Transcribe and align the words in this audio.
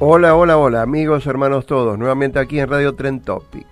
Hola, 0.00 0.36
hola, 0.36 0.56
hola, 0.58 0.82
amigos, 0.82 1.26
hermanos 1.26 1.66
todos, 1.66 1.98
nuevamente 1.98 2.38
aquí 2.38 2.60
en 2.60 2.68
Radio 2.68 2.94
Tren 2.94 3.20
Topic. 3.20 3.66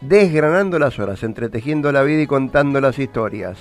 Desgranando 0.00 0.78
las 0.78 0.98
horas, 0.98 1.22
entretejiendo 1.22 1.92
la 1.92 2.02
vida 2.04 2.22
y 2.22 2.26
contando 2.26 2.80
las 2.80 2.98
historias. 2.98 3.58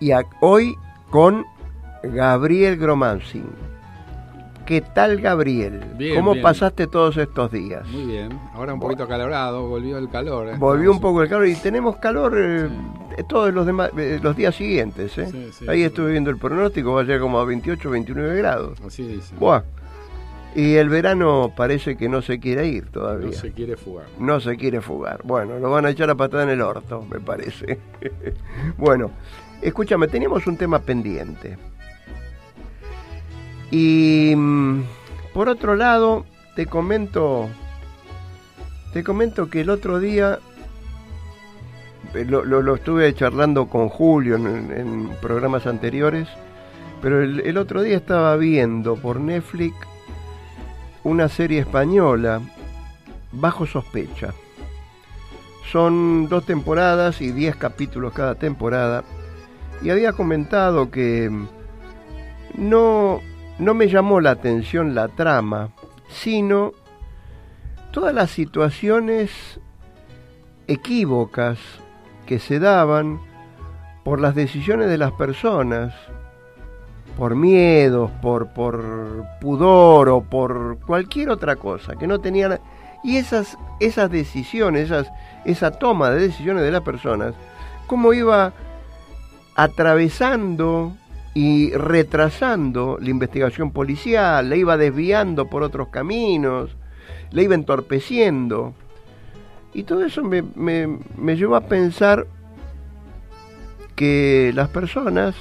Y 0.00 0.10
hoy 0.40 0.76
con 1.08 1.46
Gabriel 2.02 2.76
Gromansing. 2.76 3.71
¿Qué 4.66 4.80
tal, 4.80 5.20
Gabriel? 5.20 5.82
Bien, 5.96 6.16
¿Cómo 6.16 6.32
bien. 6.32 6.42
pasaste 6.42 6.86
todos 6.86 7.16
estos 7.16 7.50
días? 7.50 7.86
Muy 7.88 8.06
bien, 8.06 8.38
ahora 8.54 8.74
un 8.74 8.80
poquito 8.80 9.02
acalorado, 9.02 9.66
volvió 9.66 9.98
el 9.98 10.08
calor. 10.08 10.48
¿eh? 10.48 10.56
Volvió 10.56 10.92
un 10.92 11.00
poco 11.00 11.22
el 11.22 11.28
calor 11.28 11.48
y 11.48 11.54
tenemos 11.56 11.96
calor 11.96 12.34
eh, 12.38 12.68
todos 13.28 13.52
los, 13.52 13.66
demás, 13.66 13.90
eh, 13.96 14.20
los 14.22 14.36
días 14.36 14.54
siguientes. 14.54 15.18
¿eh? 15.18 15.28
Sí, 15.30 15.48
sí, 15.52 15.68
Ahí 15.68 15.82
estuve 15.82 16.12
viendo 16.12 16.30
el 16.30 16.38
pronóstico, 16.38 16.94
va 16.94 17.00
a 17.00 17.04
llegar 17.04 17.20
como 17.20 17.38
a 17.40 17.44
28, 17.44 17.90
29 17.90 18.36
grados. 18.36 18.80
Así 18.86 19.06
dice. 19.06 19.34
Buah. 19.36 19.62
Y 20.54 20.74
el 20.74 20.90
verano 20.90 21.52
parece 21.56 21.96
que 21.96 22.08
no 22.08 22.20
se 22.20 22.38
quiere 22.38 22.68
ir 22.68 22.90
todavía. 22.90 23.28
No 23.28 23.32
se 23.32 23.52
quiere 23.52 23.76
fugar. 23.76 24.06
No 24.18 24.40
se 24.40 24.56
quiere 24.56 24.80
fugar. 24.80 25.22
Bueno, 25.24 25.58
lo 25.58 25.70
van 25.70 25.86
a 25.86 25.90
echar 25.90 26.10
a 26.10 26.14
patada 26.14 26.42
en 26.44 26.50
el 26.50 26.60
orto, 26.60 27.04
me 27.10 27.20
parece. 27.20 27.78
bueno, 28.76 29.10
escúchame, 29.62 30.08
teníamos 30.08 30.46
un 30.46 30.58
tema 30.58 30.78
pendiente. 30.78 31.56
Y 33.72 34.34
mm, 34.36 34.82
por 35.32 35.48
otro 35.48 35.74
lado, 35.74 36.26
te 36.54 36.66
comento, 36.66 37.48
te 38.92 39.02
comento 39.02 39.48
que 39.48 39.62
el 39.62 39.70
otro 39.70 39.98
día 39.98 40.38
eh, 42.14 42.24
lo, 42.26 42.44
lo- 42.44 42.74
estuve 42.74 43.12
charlando 43.14 43.66
con 43.68 43.88
Julio 43.88 44.36
en, 44.36 45.10
programas 45.22 45.66
anteriores, 45.66 46.28
pero 47.00 47.22
el, 47.22 47.40
el 47.40 47.56
otro 47.56 47.80
día 47.82 47.96
estaba 47.96 48.36
viendo 48.36 48.96
por 48.96 49.18
Netflix 49.18 49.74
una 51.02 51.28
serie 51.28 51.60
española 51.60 52.40
Bajo 53.34 53.64
sospecha. 53.66 54.34
Son 55.70 56.28
dos 56.28 56.44
temporadas 56.44 57.22
y 57.22 57.32
diez 57.32 57.56
capítulos 57.56 58.12
cada 58.12 58.34
temporada. 58.34 59.04
Y 59.82 59.88
había 59.88 60.12
comentado 60.12 60.90
que 60.90 61.30
no, 62.54 63.22
no 63.62 63.74
me 63.74 63.88
llamó 63.88 64.20
la 64.20 64.32
atención 64.32 64.94
la 64.94 65.08
trama, 65.08 65.70
sino 66.08 66.72
todas 67.92 68.12
las 68.12 68.30
situaciones 68.30 69.30
equívocas 70.66 71.58
que 72.26 72.38
se 72.38 72.58
daban 72.58 73.20
por 74.04 74.20
las 74.20 74.34
decisiones 74.34 74.88
de 74.88 74.98
las 74.98 75.12
personas, 75.12 75.94
por 77.16 77.36
miedos, 77.36 78.10
por, 78.22 78.52
por 78.52 79.24
pudor 79.40 80.08
o 80.08 80.22
por 80.22 80.78
cualquier 80.80 81.30
otra 81.30 81.56
cosa, 81.56 81.96
que 81.96 82.06
no 82.06 82.20
tenían... 82.20 82.58
Y 83.04 83.16
esas, 83.16 83.58
esas 83.80 84.10
decisiones, 84.10 84.86
esas, 84.86 85.10
esa 85.44 85.72
toma 85.72 86.10
de 86.10 86.20
decisiones 86.20 86.62
de 86.62 86.70
las 86.70 86.82
personas, 86.82 87.34
cómo 87.86 88.12
iba 88.12 88.52
atravesando 89.54 90.96
y 91.34 91.72
retrasando 91.72 92.98
la 93.00 93.10
investigación 93.10 93.70
policial, 93.70 94.48
la 94.48 94.56
iba 94.56 94.76
desviando 94.76 95.48
por 95.48 95.62
otros 95.62 95.88
caminos, 95.88 96.76
la 97.30 97.42
iba 97.42 97.54
entorpeciendo. 97.54 98.74
Y 99.72 99.84
todo 99.84 100.04
eso 100.04 100.22
me, 100.22 100.42
me, 100.42 100.98
me 101.16 101.36
llevó 101.36 101.56
a 101.56 101.62
pensar 101.62 102.26
que 103.96 104.52
las 104.54 104.68
personas 104.68 105.34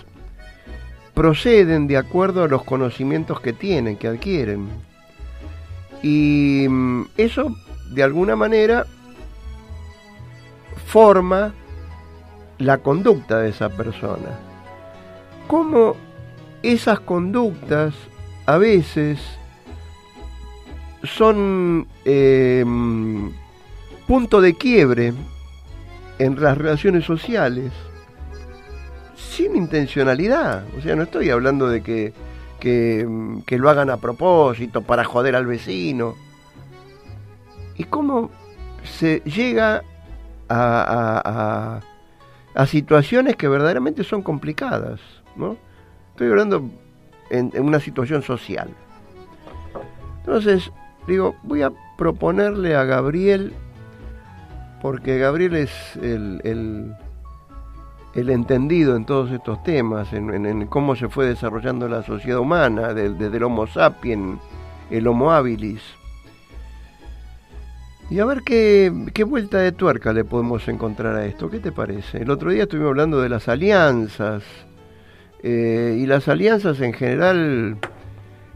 proceden 1.13 1.88
de 1.88 1.97
acuerdo 1.97 2.44
a 2.44 2.47
los 2.47 2.63
conocimientos 2.63 3.41
que 3.41 3.51
tienen, 3.51 3.97
que 3.97 4.07
adquieren. 4.07 4.69
Y 6.01 6.68
mm, 6.69 7.07
eso, 7.18 7.53
de 7.91 8.03
alguna 8.03 8.38
manera, 8.38 8.85
forma 10.85 11.53
la 12.57 12.78
conducta 12.78 13.40
de 13.40 13.50
esa 13.50 13.69
persona. 13.69 14.50
Cómo 15.51 15.97
esas 16.63 17.01
conductas 17.01 17.94
a 18.45 18.57
veces 18.57 19.19
son 21.03 21.89
eh, 22.06 22.63
punto 24.07 24.39
de 24.39 24.53
quiebre 24.53 25.13
en 26.19 26.41
las 26.41 26.57
relaciones 26.57 27.03
sociales 27.03 27.73
sin 29.17 29.57
intencionalidad. 29.57 30.63
O 30.78 30.81
sea, 30.81 30.95
no 30.95 31.03
estoy 31.03 31.29
hablando 31.29 31.68
de 31.68 31.83
que, 31.83 32.13
que, 32.62 33.57
lo 33.57 33.69
hagan 33.69 33.89
a 33.89 33.97
propósito 33.97 34.83
para 34.83 35.03
joder 35.03 35.35
al 35.35 35.47
vecino. 35.47 36.16
Y 37.75 37.83
cómo 37.83 38.31
se 38.85 39.19
llega 39.25 39.83
a- 40.47 41.81
a 42.56 42.66
situaciones 42.68 43.35
que 43.35 43.50
verdaderamente 43.50 44.06
son 44.06 44.22
complicadas. 44.22 45.01
¿No? 45.36 45.58
Estoy 46.12 46.30
hablando 46.30 46.69
en, 47.30 47.52
una 47.59 47.80
situación 47.80 48.22
social. 48.22 48.69
Entonces, 50.19 50.72
digo, 51.07 51.36
voy 51.44 51.63
a 51.63 51.72
proponerle 51.98 52.75
a 52.75 52.83
Gabriel, 52.83 53.54
porque 54.81 55.18
Gabriel 55.18 55.56
es 55.56 55.72
el, 55.98 56.95
entendido 58.13 58.95
en 58.95 59.06
todos 59.06 59.31
estos 59.31 59.63
temas, 59.63 60.13
en, 60.13 60.68
cómo 60.68 60.95
se 60.95 61.10
fue 61.10 61.25
desarrollando 61.25 61.88
la 61.88 62.04
sociedad 62.04 62.39
humana, 62.39 62.94
desde 62.94 63.38
el 63.38 63.44
Homo 63.44 63.68
sapiens, 63.68 64.39
el 64.89 65.07
Homo 65.07 65.31
habilis. 65.31 65.81
Y 68.12 68.19
a 68.19 68.25
ver 68.25 68.42
qué, 68.42 68.92
qué 69.13 69.24
vuelta 69.24 69.60
de 69.60 69.72
tuerca 69.72 70.12
le 70.12 70.25
podemos 70.25 70.68
encontrar 70.68 71.16
a 71.16 71.25
esto. 71.25 71.50
¿Qué 71.50 71.60
te 71.60 71.72
parece? 71.72 72.18
El 72.18 72.30
otro 72.30 72.51
día 72.51 72.63
estuvimos 72.63 72.89
hablando 72.89 73.22
de 73.22 73.30
las 73.30 73.48
alianzas. 73.48 74.44
Eh, 75.44 75.98
y 76.00 76.06
las 76.06 76.28
alianzas 76.28 76.80
en 76.82 76.94
general 76.94 77.78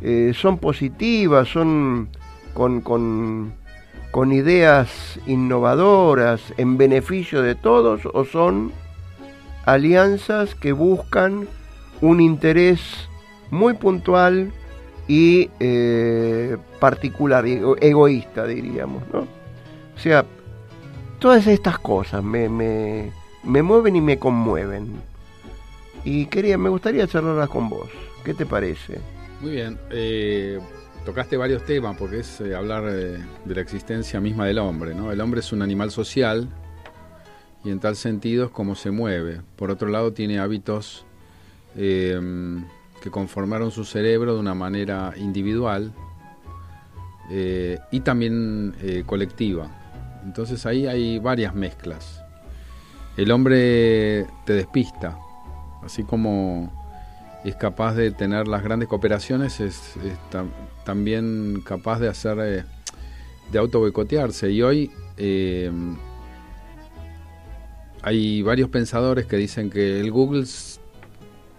eh, 0.02 0.34
son 0.36 0.58
positivas, 0.58 1.48
son 1.48 2.10
con, 2.54 2.82
con- 2.82 3.54
ideas 4.32 5.20
innovadoras 5.28 6.42
en 6.58 6.78
beneficio 6.78 7.42
de 7.42 7.54
todos 7.56 8.02
o 8.14 8.24
son 8.24 8.72
alianzas 9.66 10.56
que 10.56 10.72
buscan 10.72 11.48
un 12.02 12.22
interés 12.22 12.80
muy 13.52 13.74
puntual 13.74 14.52
y 15.08 15.50
eh, 15.60 16.58
particular, 16.80 17.46
egoísta, 17.46 18.46
diríamos, 18.48 19.04
¿no? 19.14 19.20
O 19.20 20.00
sea, 20.00 20.26
todas 21.20 21.46
estas 21.48 21.78
cosas 21.80 22.24
me, 22.24 22.50
me, 22.50 23.12
me 23.44 23.62
mueven 23.62 23.96
y 23.96 24.02
me 24.02 24.18
conmueven. 24.18 24.94
Y 26.06 26.28
quería, 26.28 26.58
me 26.58 26.70
gustaría 26.70 27.08
charlarlas 27.08 27.50
con 27.50 27.68
vos. 27.68 27.90
¿Qué 28.24 28.34
te 28.34 28.46
parece? 28.46 29.00
Muy 29.42 29.52
bien. 29.52 29.78
Eh, 29.90 30.60
tocaste 31.04 31.36
varios 31.36 31.66
temas 31.66 31.98
porque 31.98 32.20
es 32.20 32.40
eh, 32.40 32.56
hablar 32.56 32.86
de 32.86 33.26
la 33.46 33.62
existencia 33.62 34.22
misma 34.22 34.46
del 34.46 34.60
hombre, 34.60 34.96
¿no? 34.96 35.12
El 35.12 35.20
hombre 35.20 35.42
es 35.42 35.52
un 35.52 35.62
animal 35.62 35.92
social 35.92 36.48
y 37.66 37.72
en 37.72 37.80
tal 37.80 37.98
sentido 37.98 38.46
es 38.46 38.52
como 38.52 38.76
se 38.76 38.92
mueve. 38.92 39.42
Por 39.58 39.72
otro 39.72 39.90
lado, 39.90 40.14
tiene 40.14 40.40
hábitos 40.40 41.06
que 41.76 43.12
conformaron 43.12 43.70
su 43.70 43.84
cerebro 43.84 44.34
de 44.34 44.40
una 44.40 44.56
manera 44.56 45.14
individual 45.18 45.92
eh, 47.30 47.80
y 47.92 48.02
también 48.02 48.76
eh, 48.82 49.04
colectiva. 49.06 49.70
Entonces 50.24 50.66
ahí 50.66 50.88
hay 50.88 51.20
varias 51.20 51.54
mezclas. 51.56 52.24
El 53.18 53.32
hombre 53.32 54.28
te 54.46 54.54
despista, 54.54 55.18
así 55.86 56.04
como 56.04 56.72
es 57.44 57.56
capaz 57.56 57.94
de 57.94 58.12
tener 58.12 58.48
las 58.48 58.64
grandes 58.64 58.90
cooperaciones, 58.90 59.60
es, 59.60 59.94
también 60.84 61.62
capaz 61.64 62.00
de 62.00 62.10
hacer, 62.10 62.40
eh, 62.42 62.64
de 63.52 63.60
auto 63.60 63.80
boicotearse. 63.80 64.50
Y 64.52 64.62
hoy 64.64 64.92
hay 68.02 68.42
varios 68.42 68.70
pensadores 68.70 69.26
que 69.26 69.38
dicen 69.38 69.70
que 69.70 70.00
el 70.00 70.12
Google 70.12 70.46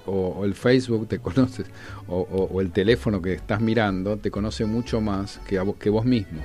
o, 0.06 0.44
el 0.44 0.55
Facebook 0.55 1.08
te 1.08 1.19
conoce, 1.19 1.64
o, 2.08 2.61
el 2.61 2.70
teléfono 2.70 3.20
que 3.20 3.34
estás 3.34 3.61
mirando 3.61 4.17
te 4.17 4.31
conoce 4.31 4.64
mucho 4.64 5.00
más 5.00 5.38
que, 5.46 5.58
vos, 5.61 5.76
que 5.76 5.90
vos 5.90 6.05
mismo. 6.05 6.40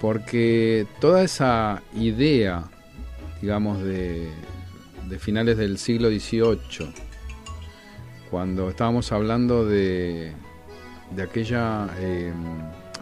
Porque 0.00 0.86
toda 1.00 1.22
esa 1.22 1.82
idea, 1.94 2.64
digamos, 3.40 3.82
de, 3.82 4.28
finales 5.18 5.56
del 5.56 5.78
siglo 5.78 6.08
XVIII, 6.08 6.92
cuando 8.30 8.68
estábamos 8.68 9.12
hablando 9.12 9.64
de, 9.64 10.32
de 11.14 11.22
aquella 11.22 11.88
em, 12.00 12.34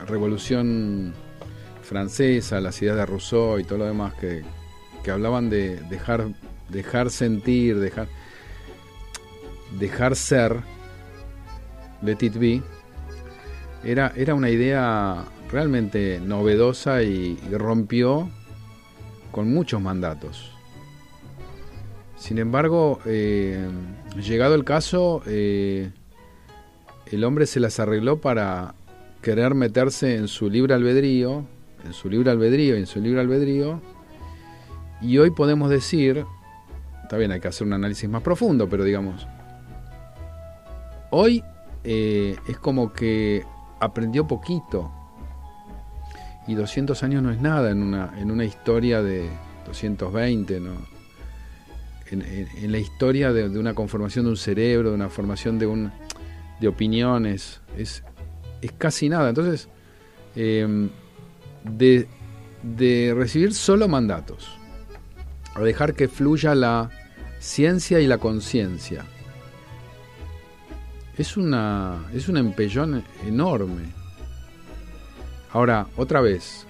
revolución 0.07 1.15
francesa, 1.83 2.61
las 2.61 2.81
ideas 2.83 2.97
de 2.97 3.07
Rousseau 3.07 3.59
y 3.59 3.65
todo 3.65 3.79
lo 3.79 3.87
demás 3.87 4.15
que, 4.15 4.43
que 5.03 5.11
hablaban 5.11 5.51
de 5.51 5.77
dejar, 5.89 6.29
dejar 6.69 7.11
sentir, 7.11 7.79
dejar 7.79 8.09
dejar 9.79 10.17
ser, 10.17 10.61
let 12.03 12.19
it 12.21 12.63
era, 13.83 14.13
era 14.17 14.35
una 14.35 14.51
idea 14.51 15.25
realmente 15.51 16.21
novedosa 16.21 17.03
y, 17.03 17.37
rompió 17.53 18.31
con 19.31 19.53
muchos 19.53 19.81
mandatos. 19.81 20.54
Sin 22.25 22.39
embargo, 22.39 23.01
eh, 23.05 23.69
llegado 24.17 24.55
el 24.55 24.65
caso, 24.65 25.21
eh, 25.27 25.91
el 27.13 27.23
hombre 27.23 27.45
se 27.45 27.61
las 27.61 27.79
arregló 27.81 28.23
para 28.23 28.75
querer 29.21 29.55
meterse 29.55 30.17
en 30.17 30.29
su 30.29 30.49
libre 30.49 30.73
albedrío, 30.73 31.45
en 31.85 31.93
su 31.93 32.09
libre 32.09 32.31
albedrío, 32.31 32.77
en 32.77 32.87
su 32.87 32.99
libre 33.03 33.21
albedrío, 33.21 33.83
y 35.03 35.19
hoy 35.19 35.33
podemos 35.33 35.69
decir, 35.69 36.25
está 37.03 37.19
bien, 37.19 37.31
hay 37.31 37.41
que 37.41 37.49
hacer 37.49 37.67
un 37.67 37.75
análisis 37.75 38.09
más 38.09 38.23
profundo, 38.23 38.71
pero 38.71 38.85
digamos, 38.85 39.27
Hoy 41.11 41.45
eh, 41.85 42.37
es 42.49 42.57
como 42.57 42.95
que 42.95 43.45
aprendió 43.81 44.27
poquito. 44.27 44.91
Y 46.47 46.55
200 46.55 47.03
años 47.03 47.23
no 47.23 47.31
es 47.31 47.41
nada 47.43 47.71
en 47.71 47.83
una, 47.83 48.15
en 48.19 48.31
una 48.31 48.47
historia 48.47 49.03
de 49.03 49.29
220, 49.67 50.61
¿no? 50.61 50.94
En, 52.23 52.73
la 52.73 52.79
historia 52.79 53.33
de, 53.33 53.59
una 53.59 53.75
conformación 53.75 54.25
de 54.25 54.31
un 54.33 54.37
cerebro, 54.37 54.91
de 54.91 54.95
una 54.95 55.09
formación 55.09 55.59
de, 55.59 55.67
un, 55.67 55.93
de 56.61 56.69
opiniones, 56.69 57.61
es, 57.77 58.03
es 58.63 58.73
casi 58.73 59.09
nada. 59.09 59.29
Entonces, 59.29 59.69
em, 60.37 60.91
de, 61.65 62.07
de 62.63 63.15
recibir 63.17 63.55
solo 63.55 63.89
mandatos, 63.89 64.57
a 65.55 65.61
dejar 65.61 65.95
que 65.95 66.09
fluya 66.09 66.55
la 66.55 66.91
ciencia 67.39 68.01
y 68.01 68.07
la 68.07 68.19
conciencia 68.19 69.05
es 71.17 71.37
una 71.37 72.05
es 72.13 72.29
un 72.29 72.37
empellón 72.37 73.05
enorme. 73.27 73.83
Ahora, 75.53 75.87
otra 75.97 76.21
vez, 76.21 76.67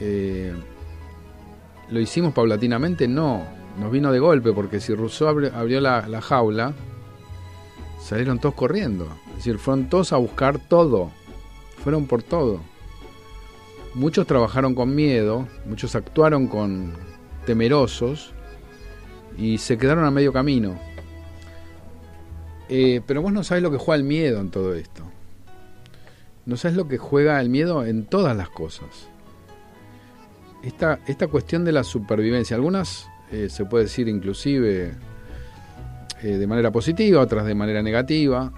eh, 0.00 0.54
¿lo 1.90 2.00
hicimos 2.00 2.32
paulatinamente? 2.32 3.08
No, 3.08 3.44
nos 3.78 3.90
vino 3.90 4.12
de 4.12 4.18
golpe, 4.18 4.52
porque 4.52 4.80
si 4.80 4.94
Rousseau 4.94 5.28
abrió, 5.28 5.80
la, 5.80 6.06
la, 6.06 6.20
jaula, 6.20 6.74
salieron 8.00 8.38
todos 8.38 8.54
corriendo. 8.54 9.08
Es 9.30 9.36
decir, 9.36 9.58
fueron 9.58 9.88
todos 9.88 10.12
a 10.12 10.16
buscar 10.16 10.58
todo, 10.58 11.10
fueron 11.82 12.06
por 12.06 12.22
todo. 12.22 12.60
Muchos 13.94 14.26
trabajaron 14.26 14.74
con 14.74 14.94
miedo, 14.94 15.46
muchos 15.66 15.94
actuaron 15.94 16.48
con 16.48 16.92
temerosos 17.46 18.32
y 19.36 19.58
se 19.58 19.78
quedaron 19.78 20.04
a 20.04 20.10
medio 20.10 20.32
camino. 20.32 20.78
Eh, 22.68 23.02
pero 23.06 23.22
vos 23.22 23.32
no 23.32 23.44
sabes 23.44 23.62
lo 23.62 23.70
que 23.70 23.76
juega 23.76 23.96
el 23.96 24.04
miedo 24.04 24.40
en 24.40 24.50
todo 24.50 24.74
esto. 24.74 25.04
No 26.46 26.56
sabes 26.56 26.76
lo 26.76 26.88
que 26.88 26.98
juega 26.98 27.40
el 27.40 27.48
miedo 27.48 27.84
en 27.84 28.04
todas 28.04 28.36
las 28.36 28.50
cosas. 28.50 29.08
Esta, 30.62 30.98
esta 31.06 31.28
cuestión 31.28 31.64
de 31.64 31.72
la 31.72 31.84
supervivencia, 31.84 32.56
algunas 32.56 33.08
eh, 33.30 33.48
se 33.48 33.64
puede 33.64 33.84
decir 33.84 34.08
inclusive 34.08 34.94
eh, 36.22 36.26
de 36.26 36.46
manera 36.46 36.70
positiva, 36.70 37.20
otras 37.20 37.46
de 37.46 37.54
manera 37.54 37.82
negativa, 37.82 38.52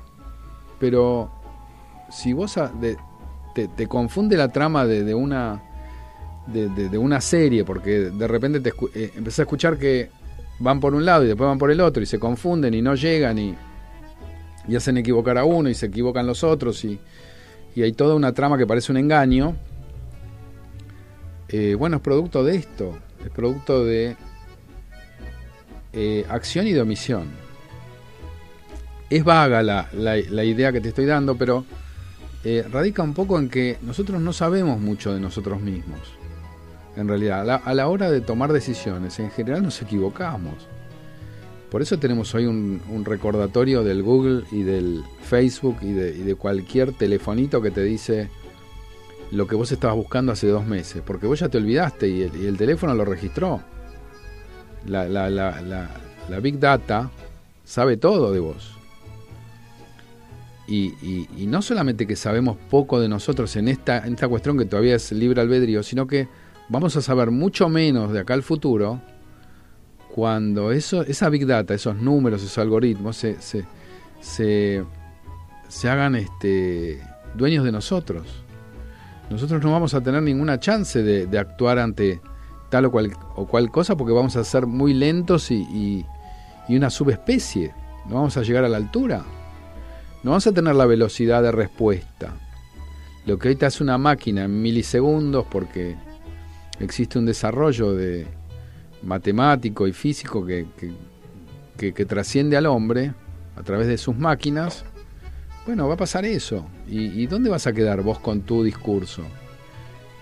pero 0.78 1.30
si 2.10 2.32
vos 2.32 2.58
te, 3.54 3.86
confunde 3.88 4.36
la 4.36 4.48
trama 4.48 4.86
de, 4.86 5.14
una 5.14 5.62
de, 6.46 6.98
una 6.98 7.20
serie, 7.20 7.64
porque 7.64 8.10
de 8.10 8.28
repente 8.28 8.60
te 8.60 8.72
empezás 9.16 9.40
a 9.40 9.42
escuchar 9.42 9.78
que 9.78 10.10
van 10.58 10.80
por 10.80 10.94
un 10.94 11.04
lado 11.04 11.24
y 11.24 11.28
después 11.28 11.48
van 11.48 11.58
por 11.58 11.70
el 11.70 11.80
otro 11.80 12.02
y 12.02 12.06
se 12.06 12.18
confunden 12.18 12.74
y 12.74 12.82
no 12.82 12.94
llegan 12.94 13.38
y 13.38 13.54
y 14.68 14.76
hacen 14.76 14.96
equivocar 14.96 15.38
a 15.38 15.44
uno 15.44 15.68
y 15.68 15.74
se 15.74 15.86
equivocan 15.86 16.26
los 16.26 16.44
otros 16.44 16.84
y, 16.84 16.98
hay 17.76 17.92
toda 17.92 18.14
una 18.14 18.32
trama 18.32 18.56
que 18.56 18.66
parece 18.66 18.90
un 18.90 18.96
engaño. 18.96 19.54
Eh, 21.48 21.74
bueno, 21.78 21.96
es 21.96 22.02
producto 22.02 22.42
de 22.42 22.56
esto, 22.56 22.96
es 23.22 23.28
producto 23.28 23.84
de 23.84 24.16
eh, 25.96 26.24
acción 26.28 26.68
y 26.68 26.72
de 26.72 26.80
omisión. 26.80 27.26
Es 29.10 29.24
vaga 29.24 29.62
la, 29.62 29.88
la, 29.92 30.44
idea 30.44 30.70
que 30.70 30.80
te 30.80 30.90
estoy 30.90 31.06
dando, 31.06 31.36
pero 31.36 31.64
eh, 32.44 32.64
radica 32.70 33.02
un 33.02 33.14
poco 33.14 33.38
en 33.38 33.48
que 33.48 33.78
nosotros 33.82 34.20
no 34.20 34.32
sabemos 34.32 34.80
mucho 34.80 35.12
de 35.12 35.20
nosotros 35.20 35.60
mismos. 35.60 36.00
En 36.96 37.08
realidad, 37.08 37.62
a 37.64 37.74
la 37.74 37.88
hora 37.88 38.10
de 38.10 38.20
tomar 38.20 38.52
decisiones, 38.52 39.18
en 39.18 39.30
general 39.30 39.62
nos 39.62 39.82
equivocamos. 39.82 40.68
Por 41.70 41.82
eso 41.82 41.98
tenemos 41.98 42.34
hoy 42.34 42.46
un, 42.46 42.80
recordatorio 43.04 43.82
del 43.82 44.02
Google 44.02 44.44
y 44.52 44.62
del 44.62 45.02
Facebook 45.22 45.78
y 45.82 45.92
de, 45.92 46.34
cualquier 46.36 46.92
telefonito 46.92 47.60
que 47.60 47.70
te 47.70 47.82
dice 47.82 48.30
lo 49.32 49.46
que 49.46 49.56
vos 49.56 49.72
estabas 49.72 49.96
buscando 49.96 50.32
hace 50.32 50.46
dos 50.46 50.64
meses, 50.64 51.02
porque 51.04 51.26
vos 51.26 51.40
ya 51.40 51.48
te 51.48 51.58
olvidaste 51.58 52.08
y 52.08 52.22
el, 52.22 52.56
teléfono 52.56 52.94
lo 52.94 53.04
registró. 53.04 53.60
La, 54.88 56.40
Big 56.42 56.58
Data 56.58 57.10
sabe 57.64 57.96
todo 57.96 58.32
de 58.32 58.40
vos. 58.40 58.72
Y, 60.68 61.46
no 61.46 61.62
solamente 61.62 62.06
que 62.06 62.16
sabemos 62.16 62.56
poco 62.70 63.00
de 63.00 63.08
nosotros 63.08 63.54
en 63.56 63.68
esta, 63.68 63.98
esta 63.98 64.28
cuestión 64.28 64.58
que 64.58 64.64
todavía 64.64 64.96
es 64.96 65.12
libre 65.12 65.40
albedrío, 65.40 65.82
sino 65.82 66.06
que 66.06 66.28
vamos 66.68 66.96
a 66.96 67.02
saber 67.02 67.30
mucho 67.30 67.68
menos 67.68 68.12
de 68.12 68.20
acá 68.20 68.34
al 68.34 68.42
futuro 68.42 69.00
cuando 70.16 70.72
esa 70.72 71.28
big 71.28 71.46
data, 71.46 71.74
esos 71.74 71.96
números, 71.96 72.42
esos 72.42 72.56
algoritmos 72.56 73.18
se, 73.18 73.36
se, 73.40 73.66
se, 75.68 75.88
hagan 75.90 76.16
este, 76.16 77.02
dueños 77.34 77.64
de 77.64 77.70
nosotros. 77.70 78.26
Nosotros 79.28 79.62
no 79.62 79.72
vamos 79.72 79.92
a 79.92 80.00
tener 80.00 80.22
ninguna 80.22 80.58
chance 80.58 81.02
de, 81.02 81.38
actuar 81.38 81.78
ante 81.78 82.22
tal 82.70 82.86
o 82.86 82.90
cual, 82.90 83.12
o 83.34 83.46
cual 83.46 83.70
cosa 83.70 83.96
porque 83.96 84.12
vamos 84.12 84.36
a 84.36 84.44
ser 84.44 84.66
muy 84.66 84.94
lentos 84.94 85.50
y, 85.50 86.04
y, 86.68 86.76
una 86.76 86.90
subespecie. 86.90 87.72
No 88.06 88.16
vamos 88.16 88.36
a 88.36 88.42
llegar 88.42 88.64
a 88.64 88.68
la 88.68 88.76
altura. 88.76 89.24
No 90.22 90.30
vamos 90.30 90.46
a 90.46 90.52
tener 90.52 90.74
la 90.74 90.86
velocidad 90.86 91.42
de 91.42 91.52
respuesta. 91.52 92.34
Lo 93.24 93.38
que 93.38 93.48
ahorita 93.48 93.66
hace 93.66 93.82
una 93.82 93.98
máquina 93.98 94.44
en 94.44 94.62
milisegundos 94.62 95.46
porque 95.50 95.96
existe 96.80 97.18
un 97.18 97.26
desarrollo 97.26 97.92
de, 97.92 98.26
matemático 99.02 99.86
y 99.86 99.92
físico 99.92 100.44
que, 100.44 100.66
que, 101.76 102.04
trasciende 102.04 102.56
al 102.56 102.66
hombre, 102.66 103.14
a 103.56 103.62
través 103.62 103.86
de 103.86 103.98
sus 103.98 104.16
máquinas, 104.16 104.84
bueno, 105.64 105.88
va 105.88 105.94
a 105.94 105.98
pasar 105.98 106.24
eso. 106.24 106.66
¿Y, 106.86 107.26
dónde 107.26 107.50
vas 107.50 107.66
a 107.66 107.72
quedar 107.72 108.02
vos 108.02 108.18
con 108.18 108.42
tu 108.42 108.62
discurso? 108.62 109.22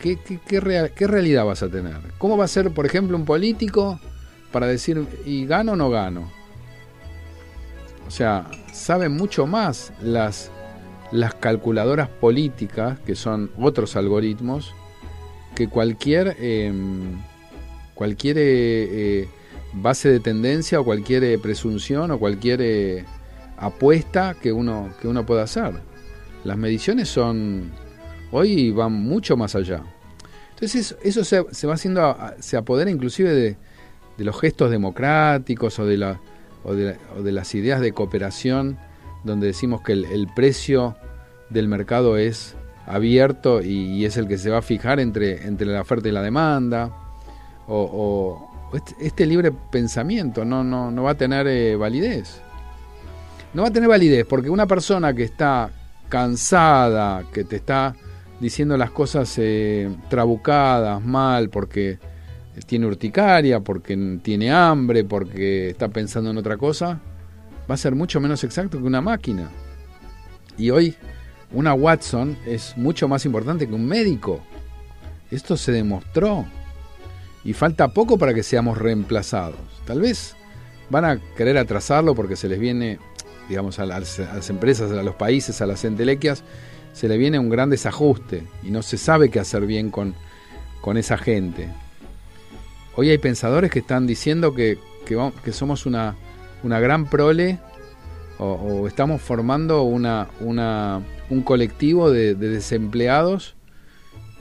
¿Qué, 0.04 0.18
qué, 0.18 0.61
realidad 1.06 1.46
vas 1.46 1.62
a 1.62 1.70
tener? 1.70 1.96
¿Cómo 2.18 2.37
va 2.37 2.44
a 2.44 2.49
ser, 2.49 2.70
por 2.73 2.84
ejemplo, 2.84 3.16
un 3.16 3.25
político 3.25 3.99
para 4.52 4.66
decir, 4.66 5.06
¿y 5.25 5.46
gano 5.46 5.73
o 5.73 5.76
no 5.76 5.88
gano? 5.88 6.30
O 8.06 8.11
sea, 8.11 8.50
saben 8.70 9.12
mucho 9.12 9.46
más 9.46 9.94
las, 10.02 10.50
las 11.11 11.32
calculadoras 11.32 12.11
políticas, 12.11 12.99
que 13.00 13.14
son 13.14 13.50
otros 13.58 13.96
algoritmos, 13.96 14.75
que 15.54 15.68
cualquier, 15.68 16.37
em, 16.38 17.16
cualquier 17.94 18.37
eh, 18.37 18.42
eh, 18.42 19.28
base 19.73 20.11
de 20.11 20.20
tendencia 20.20 20.80
o 20.80 20.84
cualquier 20.84 21.25
eh, 21.25 21.38
presunción 21.38 22.11
o 22.11 22.18
cualquier 22.18 23.06
apuesta 23.56 24.34
que 24.34 24.52
uno, 24.52 24.92
que 25.00 25.08
uno 25.08 25.25
pueda 25.25 25.44
hacer. 25.44 25.80
Las 26.44 26.58
mediciones 26.58 27.08
son, 27.08 27.73
hoy 28.32 28.70
van 28.70 28.92
mucho 28.92 29.34
más 29.38 29.54
allá. 29.54 29.82
Entonces 30.64 30.97
eso, 31.02 31.25
se, 31.25 31.66
va 31.66 31.75
haciendo, 31.75 32.16
se 32.40 32.56
apodera 32.56 32.90
inclusive 32.90 33.35
de, 33.35 34.25
los 34.25 34.40
gestos 34.40 34.71
democráticos 34.71 35.78
o 35.78 35.85
de, 35.85 35.99
las 37.23 37.54
ideas 37.54 37.83
de 37.83 37.92
cooperación, 37.92 38.78
donde 39.25 39.49
decimos 39.49 39.83
que 39.83 39.92
el, 39.92 40.26
precio 40.35 40.97
del 41.50 41.68
mercado 41.68 42.16
es 42.16 42.54
abierto 42.87 43.61
y, 43.61 44.06
es 44.06 44.16
el 44.16 44.26
que 44.26 44.38
se 44.38 44.49
va 44.49 44.59
a 44.59 44.62
fijar 44.62 45.00
entre, 45.00 45.47
entre 45.47 45.66
la 45.66 45.83
oferta 45.83 46.09
y 46.09 46.12
la 46.12 46.23
demanda. 46.23 46.90
O, 47.68 48.71
este, 48.73 48.94
este, 49.00 49.26
libre 49.26 49.52
pensamiento 49.52 50.47
no, 50.47 50.64
no, 50.64 50.90
no 50.90 51.02
va 51.02 51.11
a 51.11 51.14
tener 51.14 51.47
eh, 51.47 51.76
validez. 51.76 52.40
No 53.52 53.62
va 53.62 53.68
a 53.68 53.71
tener 53.71 53.88
validez 53.90 54.25
porque 54.26 54.49
una 54.49 54.66
persona 54.66 55.12
que 55.12 55.25
está 55.25 55.71
cansada, 56.09 57.23
que 57.35 57.44
te 57.44 57.56
está 57.56 57.94
diciendo 58.44 58.76
las 58.76 58.90
cosas 58.90 59.38
eh, 59.38 59.88
trabucadas, 60.10 61.02
mal, 61.02 61.48
porque 61.48 61.98
tiene 62.66 62.84
urticaria, 62.84 63.60
porque 63.60 64.18
tiene 64.22 64.52
hambre, 64.52 65.02
porque 65.02 65.70
está 65.70 65.88
pensando 65.88 66.28
en 66.28 66.36
otra 66.36 66.58
cosa, 66.58 67.00
va 67.70 67.74
a 67.74 67.78
ser 67.78 67.94
mucho 67.94 68.20
menos 68.20 68.44
exacto 68.44 68.76
que 68.76 68.84
una 68.84 69.00
máquina. 69.00 69.48
Y 70.58 70.68
hoy 70.68 70.94
una 71.52 71.72
Watson 71.72 72.36
es 72.44 72.76
mucho 72.76 73.08
más 73.08 73.24
importante 73.24 73.66
que 73.66 73.72
un 73.72 73.86
médico. 73.86 74.42
Esto 75.30 75.56
se 75.56 75.72
demostró. 75.72 76.44
Y 77.44 77.54
falta 77.54 77.94
poco 77.94 78.18
para 78.18 78.34
que 78.34 78.42
seamos 78.42 78.76
reemplazados. 78.76 79.56
Tal 79.86 80.02
vez 80.02 80.36
van 80.90 81.06
a 81.06 81.18
querer 81.34 81.56
atrasarlo 81.56 82.14
porque 82.14 82.36
se 82.36 82.50
les 82.50 82.60
viene 82.60 82.98
digamos, 83.48 83.78
a 83.78 83.86
las, 83.86 84.18
empresas, 84.50 84.90
a 84.92 85.02
los 85.02 85.14
países, 85.14 85.60
a 85.60 85.66
las 85.66 85.84
entelequias, 85.84 86.42
se 86.94 87.08
le 87.08 87.18
viene 87.18 87.38
un 87.38 87.50
gran 87.50 87.68
desajuste 87.68 88.44
y 88.62 88.70
no 88.70 88.82
se 88.82 88.96
sabe 88.96 89.28
qué 89.28 89.40
hacer 89.40 89.66
bien 89.66 89.90
con, 89.90 90.14
con 90.80 90.96
esa 90.96 91.18
gente. 91.18 91.68
Hoy 92.96 93.10
hay 93.10 93.18
pensadores 93.18 93.70
que 93.70 93.80
están 93.80 94.06
diciendo 94.06 94.54
que, 94.54 94.78
que, 95.04 95.52
somos 95.52 95.84
una, 95.84 96.14
una, 96.62 96.78
gran 96.78 97.06
prole 97.10 97.58
o, 98.38 98.86
estamos 98.86 99.20
formando 99.20 99.82
una, 99.82 100.28
una, 100.40 101.02
un 101.28 101.42
colectivo 101.42 102.10
de, 102.10 102.36
de, 102.36 102.48
desempleados 102.48 103.56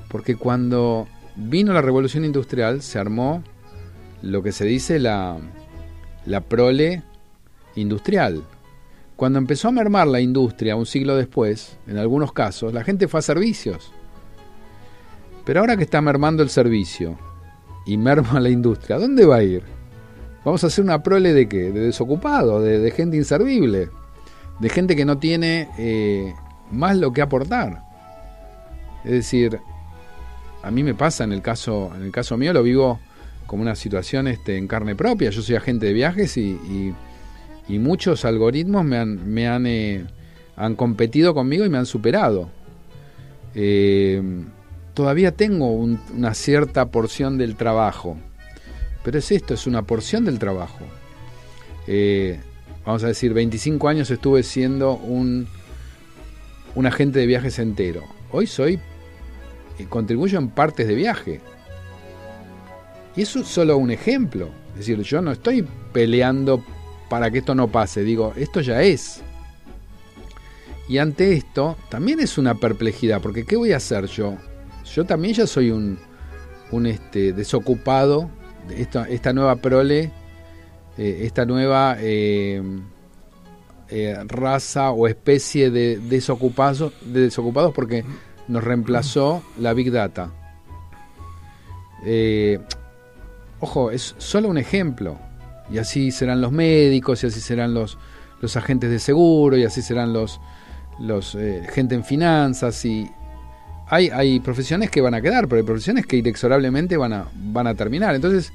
porque 0.07 0.35
cuando 0.35 1.07
vino 1.35 1.73
la 1.73 1.81
revolución 1.81 2.23
industrial 2.23 2.83
se 2.83 2.99
armó 2.99 3.43
lo 4.21 4.43
que 4.43 4.51
se 4.51 4.65
dice 4.65 4.99
la, 4.99 5.37
la 6.27 6.41
prole 6.41 7.01
industrial. 7.75 8.43
Cuando 9.23 9.39
empezó 9.39 9.69
a 9.69 9.71
mermar 9.71 10.05
la 10.09 10.19
industria 10.19 10.75
un 10.75 10.85
siglo 10.85 11.15
después, 11.15 11.77
en 11.87 11.97
algunos 11.97 12.33
casos, 12.33 12.73
la 12.73 12.83
gente 12.83 13.07
fue 13.07 13.21
a 13.21 13.23
servicios. 13.23 13.93
Pero 15.45 15.61
ahora 15.61 15.77
que 15.77 15.83
está 15.83 16.01
mermando 16.01 16.43
el 16.43 16.49
servicio 16.49 17.17
y 17.85 17.95
merma 17.95 18.41
la 18.41 18.49
industria, 18.49 18.97
¿dónde 18.97 19.25
va 19.25 19.37
a 19.37 19.43
ir? 19.43 19.63
Vamos 20.43 20.65
a 20.65 20.67
hacer 20.67 20.83
una 20.83 21.01
prole 21.03 21.31
de 21.31 21.47
qué? 21.47 21.71
De 21.71 21.79
desocupado, 21.79 22.61
de, 22.61 22.91
gente 22.91 23.15
inservible, 23.15 23.91
de 24.59 24.69
gente 24.69 24.93
que 24.93 25.05
no 25.05 25.17
tiene 25.19 25.69
eh, 25.77 26.33
más 26.69 26.97
lo 26.97 27.13
que 27.13 27.21
aportar. 27.21 27.81
Es 29.05 29.11
decir, 29.11 29.57
a 30.63 30.69
mí 30.69 30.83
me 30.83 30.95
pasa 30.95 31.23
en 31.23 31.31
el 31.31 31.41
caso, 31.41 31.93
en 31.95 32.03
el 32.03 32.11
caso 32.11 32.35
mío, 32.35 32.51
lo 32.51 32.61
vivo 32.61 32.99
como 33.47 33.61
una 33.61 33.75
situación 33.75 34.27
este, 34.27 34.57
en 34.57 34.67
carne 34.67 34.97
propia. 34.97 35.29
Yo 35.29 35.41
soy 35.41 35.55
agente 35.55 35.85
de 35.85 35.93
viajes 35.93 36.35
y 36.35 36.41
y 36.41 36.93
muchos 37.69 38.25
algoritmos 38.25 38.83
me 38.83 38.97
han, 38.97 39.33
me 39.33 39.47
han, 39.47 39.65
eh, 39.65 40.05
han 40.55 40.75
competido 40.75 41.33
conmigo 41.33 41.65
y 41.65 41.69
me 41.69 41.77
han 41.77 41.85
superado. 41.85 42.49
Eh, 43.55 44.21
todavía 44.93 45.31
tengo 45.31 45.71
una 45.71 46.33
cierta 46.33 46.89
porción 46.89 47.37
del 47.37 47.55
trabajo, 47.55 48.17
pero 49.03 49.19
es 49.19 49.31
esto, 49.31 49.53
es 49.53 49.67
una 49.67 49.83
porción 49.83 50.25
del 50.25 50.39
trabajo. 50.39 50.85
Eh, 51.87 52.39
vamos 52.85 53.03
a 53.03 53.07
decir, 53.07 53.33
25 53.33 53.87
años 53.87 54.11
estuve 54.11 54.43
siendo 54.43 54.95
un, 54.95 55.47
un 56.75 56.85
agente 56.85 57.19
de 57.19 57.27
viajes 57.27 57.59
entero. 57.59 58.03
Hoy 58.31 58.47
soy, 58.47 58.79
contribuyo 59.89 60.37
en 60.39 60.49
partes 60.49 60.87
de 60.87 60.95
viaje. 60.95 61.41
Y 63.15 63.21
eso 63.21 63.39
es 63.39 63.47
solo 63.47 63.77
un 63.77 63.91
ejemplo. 63.91 64.49
Es 64.71 64.79
decir, 64.79 64.99
yo 65.01 65.21
no 65.21 65.31
estoy 65.31 65.67
peleando 65.91 66.63
para 67.13 67.29
que 67.29 67.37
esto 67.37 67.53
no 67.53 67.67
pase. 67.67 68.03
Digo, 68.03 68.33
esto 68.35 68.59
ya 68.59 68.81
es. 68.81 69.21
Y 70.89 70.97
ante 70.97 71.33
esto 71.33 71.77
también 71.87 72.19
es 72.19 72.39
una 72.39 72.55
perplejidad, 72.55 73.21
porque 73.21 73.45
¿qué 73.45 73.55
voy 73.55 73.71
a 73.71 73.77
hacer 73.77 74.07
yo? 74.07 74.35
Yo 74.91 75.05
también 75.05 75.35
ya 75.35 75.45
soy 75.45 75.69
un, 75.69 75.99
un 76.71 76.87
este, 76.87 77.31
desocupado, 77.31 78.31
de 78.67 78.81
esta, 78.81 79.07
esta 79.07 79.31
nueva 79.31 79.57
prole, 79.57 80.11
eh, 80.97 81.19
esta 81.21 81.45
nueva 81.45 81.97
eh, 81.99 82.63
eh, 83.89 84.17
raza 84.25 84.89
o 84.89 85.07
especie 85.07 85.69
de 85.69 85.99
de 85.99 86.09
desocupados 86.09 87.73
porque 87.75 88.03
nos 88.47 88.63
reemplazó 88.63 89.43
la 89.59 89.75
Big 89.75 89.91
Data. 89.91 90.31
ojo, 93.59 93.91
es 93.91 94.15
solo 94.17 94.47
un 94.47 94.57
ejemplo. 94.57 95.19
Y 95.73 95.79
así 95.79 96.11
serán 96.11 96.39
los 96.39 96.51
médicos, 96.51 97.23
y 97.23 97.27
así 97.27 97.41
serán 97.41 97.73
los, 97.73 97.97
los 98.41 98.55
agentes 98.55 98.91
de 98.91 98.99
seguro, 98.99 99.57
y 99.57 99.63
así 99.63 99.81
serán 99.81 100.13
los, 100.13 100.39
los 100.99 101.33
eh, 101.33 101.67
gente 101.73 101.95
en 101.95 102.03
finanzas. 102.03 102.85
Y 102.85 103.09
hay, 103.87 104.09
hay 104.09 104.39
profesiones 104.39 104.91
que 104.91 105.01
van 105.01 105.15
a 105.15 105.21
quedar, 105.21 105.47
pero 105.47 105.57
hay 105.57 105.65
profesiones 105.65 106.05
que 106.05 106.17
inexorablemente 106.17 106.95
van 106.95 107.13
a, 107.13 107.27
van 107.33 107.65
a 107.65 107.73
terminar. 107.73 108.13
Entonces, 108.13 108.53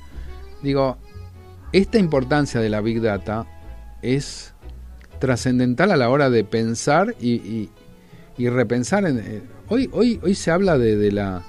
digo, 0.63 0.97
esta 1.73 1.99
importancia 1.99 2.61
de 2.61 2.69
la 2.71 2.81
Big 2.81 3.03
Data 3.03 3.47
es 4.01 4.55
trascendental 5.19 5.91
a 5.91 5.97
la 5.97 6.11
hora 6.11 6.31
de 6.31 6.45
pensar 6.45 7.17
y, 7.21 7.69
y, 8.37 8.49
repensar. 8.49 9.05
En, 9.05 9.19
eh, 9.19 9.43
hoy, 9.67 9.91
hoy, 9.93 10.21
hoy 10.23 10.37
se 10.37 10.53
habla 10.53 10.79
de 10.79 11.11
la 11.11 11.43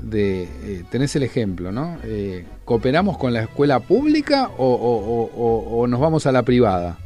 de, 0.00 0.42
eh, 0.42 0.84
tenés 0.90 1.14
el 1.16 1.22
ejemplo, 1.22 1.70
¿no? 1.72 1.98
Eh, 2.04 2.44
¿Cooperamos 2.64 3.18
con 3.18 3.32
la 3.32 3.42
escuela 3.42 3.80
pública 3.80 4.50
o, 4.58 5.86
nos 5.88 6.00
vamos 6.00 6.26
a 6.26 6.32
la 6.32 6.42
privada? 6.42 6.98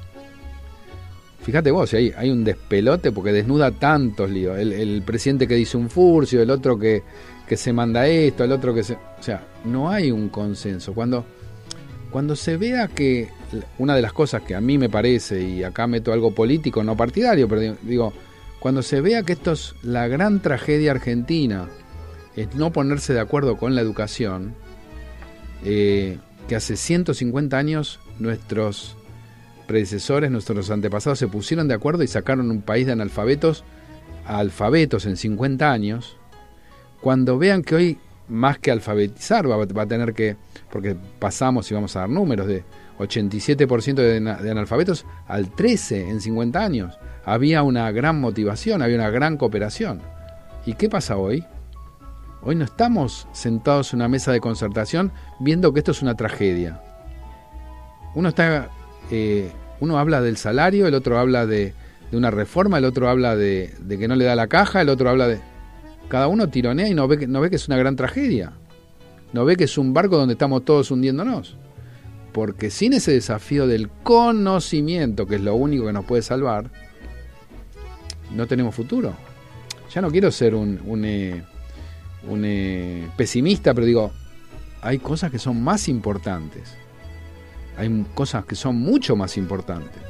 Fíjate 1.43 1.71
vos, 1.71 1.93
hay, 1.95 2.13
hay 2.17 2.31
un 2.31 2.43
despelote 2.43 3.13
porque 3.13 3.33
desnuda 3.33 3.71
tantos 3.71 4.31
líos. 4.31 4.59
El, 4.59 5.03
presidente 5.03 5.47
que 5.47 5.55
dice 5.55 5.77
un 5.77 5.89
furcio, 5.89 6.43
el 6.43 6.51
otro 6.51 6.79
que, 6.79 7.03
que, 7.47 7.57
se 7.57 7.73
manda 7.73 8.07
esto, 8.07 8.45
el 8.45 8.53
otro 8.53 8.75
que 8.75 8.83
se... 8.83 8.95
O 8.95 9.23
sea, 9.23 9.47
no 9.65 9.89
hay 9.89 10.11
un 10.11 10.29
consenso. 10.29 10.93
Cuando, 10.93 11.25
cuando 12.11 12.35
se 12.35 12.57
vea 12.57 12.89
que 12.89 13.29
una 13.79 13.95
de 13.95 14.03
las 14.03 14.13
cosas 14.13 14.43
que 14.43 14.57
a 14.57 14.61
mí 14.61 14.77
me 14.77 14.89
parece, 14.89 15.41
y 15.41 15.63
acá 15.63 15.87
meto 15.87 16.13
algo 16.13 16.35
político, 16.35 16.83
no 16.83 16.97
partidario, 16.97 17.47
pero 17.47 17.77
digo, 17.83 18.13
cuando 18.59 18.83
se 18.83 19.01
vea 19.01 19.23
que 19.23 19.35
esto 19.35 19.53
es 19.53 19.75
la 19.83 20.09
gran 20.09 20.43
tragedia 20.43 20.91
argentina, 20.91 21.69
es 22.37 22.55
no 22.55 22.73
ponerse 22.73 23.15
de 23.15 23.21
acuerdo 23.21 23.57
con 23.57 23.75
la 23.75 23.81
educación, 23.81 24.55
eh, 25.65 26.19
que 26.49 26.57
hace 26.57 26.77
150 26.77 27.57
años 27.57 27.99
nuestros 28.19 28.97
predecesores, 29.67 30.31
nuestros 30.31 30.71
antepasados 30.71 31.19
se 31.19 31.29
pusieron 31.29 31.67
de 31.67 31.75
acuerdo 31.75 32.03
y 32.03 32.07
sacaron 32.07 32.51
un 32.51 32.63
país 32.63 32.87
de 32.87 32.93
analfabetos 32.93 33.65
a 34.27 34.39
alfabetos 34.39 35.07
en 35.07 35.17
50 35.17 35.73
años, 35.73 36.17
cuando 37.01 37.39
vean 37.39 37.63
que 37.63 37.75
hoy 37.75 37.99
más 38.29 38.59
que 38.59 38.71
alfabetizar 38.71 39.49
va, 39.49 39.83
a 39.83 39.87
tener 39.87 40.13
que, 40.13 40.37
porque 40.71 40.97
pasamos 41.19 41.71
y 41.71 41.75
vamos 41.75 41.95
a 41.97 42.01
dar 42.01 42.09
números 42.11 42.47
de 42.47 42.65
87% 42.99 43.95
de, 43.95 44.21
de 44.21 44.51
analfabetos 44.51 45.07
al 45.27 45.51
13 45.55 46.09
en 46.09 46.21
50 46.21 46.63
años, 46.63 46.99
había 47.25 47.63
una 47.63 47.91
gran 47.93 48.21
motivación, 48.21 48.83
había 48.83 48.97
una 48.97 49.11
gran 49.11 49.37
cooperación. 49.37 50.01
¿Y 50.65 50.75
qué 50.75 50.89
pasa 50.89 51.17
hoy? 51.17 51.45
Hoy 52.49 52.55
no 52.55 52.65
estamos 52.65 53.27
sentados 53.33 53.93
en 53.93 53.99
una 53.99 54.09
mesa 54.09 54.31
de 54.31 54.39
concertación 54.39 55.11
viendo 55.41 55.73
que 55.73 55.81
esto 55.81 55.91
es 55.91 56.01
una 56.01 56.15
tragedia. 56.15 56.81
Uno 58.15 58.29
está 58.29 58.71
eh, 59.11 59.51
Uno 59.81 59.99
habla 59.99 60.21
del 60.21 60.37
salario, 60.37 60.87
el 60.87 60.95
otro 60.95 61.19
habla 61.19 61.45
de, 61.45 61.75
una 62.13 62.31
reforma, 62.31 62.79
el 62.79 62.85
otro 62.85 63.09
habla 63.09 63.35
de, 63.35 63.75
que 63.89 64.07
no 64.07 64.15
le 64.15 64.25
da 64.25 64.37
la 64.37 64.47
caja, 64.47 64.81
el 64.81 64.91
otro 64.91 65.11
habla 65.11 65.27
de... 65.27 65.41
Cada 66.09 66.29
uno 66.29 66.49
tironea 66.49 66.89
y 66.89 66.95
no 66.95 67.09
ve, 67.09 67.27
no 67.27 67.41
ve 67.41 67.51
que 67.51 67.57
es 67.57 67.67
una 67.67 67.79
gran 67.79 67.97
tragedia. 67.97 68.53
No 69.33 69.45
ve 69.45 69.57
que 69.57 69.65
es 69.65 69.77
un 69.77 69.93
barco 69.93 70.17
donde 70.17 70.35
estamos 70.35 70.65
todos 70.65 70.93
hundiéndonos. 70.93 71.57
Porque 72.31 72.71
sin 72.71 72.93
ese 72.93 73.11
desafío 73.11 73.67
del 73.67 73.89
conocimiento, 74.05 75.27
que 75.27 75.35
es 75.35 75.41
lo 75.41 75.57
único 75.57 75.87
que 75.87 75.93
nos 75.93 76.05
puede 76.05 76.23
salvar, 76.23 76.71
no 78.33 78.47
tenemos 78.47 78.73
futuro. 78.73 79.15
Ya 79.93 80.01
no 80.01 80.13
quiero 80.13 80.31
ser 80.31 80.55
un, 80.55 80.81
un, 80.87 81.05
eh, 81.05 81.43
un 82.29 82.43
eh, 82.45 83.09
pesimista, 83.17 83.75
pero 83.75 83.87
digo, 83.87 84.13
hay 84.83 84.99
cosas 84.99 85.31
que 85.31 85.39
son 85.39 85.63
más 85.63 85.89
importantes. 85.89 86.75
Hay 87.77 88.05
cosas 88.15 88.45
que 88.45 88.55
son 88.55 88.77
mucho 88.77 89.17
más 89.17 89.37
importantes. 89.37 90.03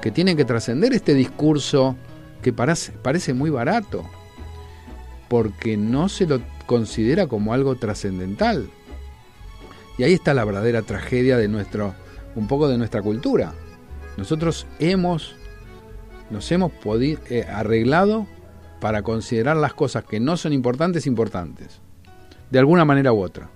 Que 0.00 0.10
tienen 0.10 0.36
que 0.36 0.44
trascender 0.44 0.92
este 0.92 1.14
discurso 1.14 1.96
que 2.40 2.52
parece, 2.52 2.92
parece 2.92 3.34
muy 3.34 3.50
barato. 3.50 4.04
Porque 5.28 5.76
no 5.76 6.08
se 6.08 6.26
lo 6.26 6.40
considera 6.66 7.26
como 7.26 7.52
algo 7.52 7.76
trascendental. 7.76 8.68
Y 9.98 10.04
ahí 10.04 10.14
está 10.14 10.34
la 10.34 10.44
verdadera 10.44 10.82
tragedia 10.82 11.36
de 11.36 11.48
nuestro, 11.48 11.94
un 12.34 12.48
poco 12.48 12.68
de 12.68 12.78
nuestra 12.78 13.02
cultura. 13.02 13.52
Nosotros 14.16 14.66
hemos, 14.78 15.36
nos 16.30 16.50
hemos 16.50 16.72
eh, 17.28 17.46
arreglado 17.48 18.26
para 18.82 19.02
considerar 19.02 19.56
las 19.56 19.74
cosas 19.74 20.02
que 20.02 20.18
no 20.18 20.36
son 20.36 20.52
importantes 20.52 21.06
importantes, 21.06 21.80
de 22.50 22.58
alguna 22.58 22.84
manera 22.84 23.12
u 23.12 23.22
otra. 23.22 23.48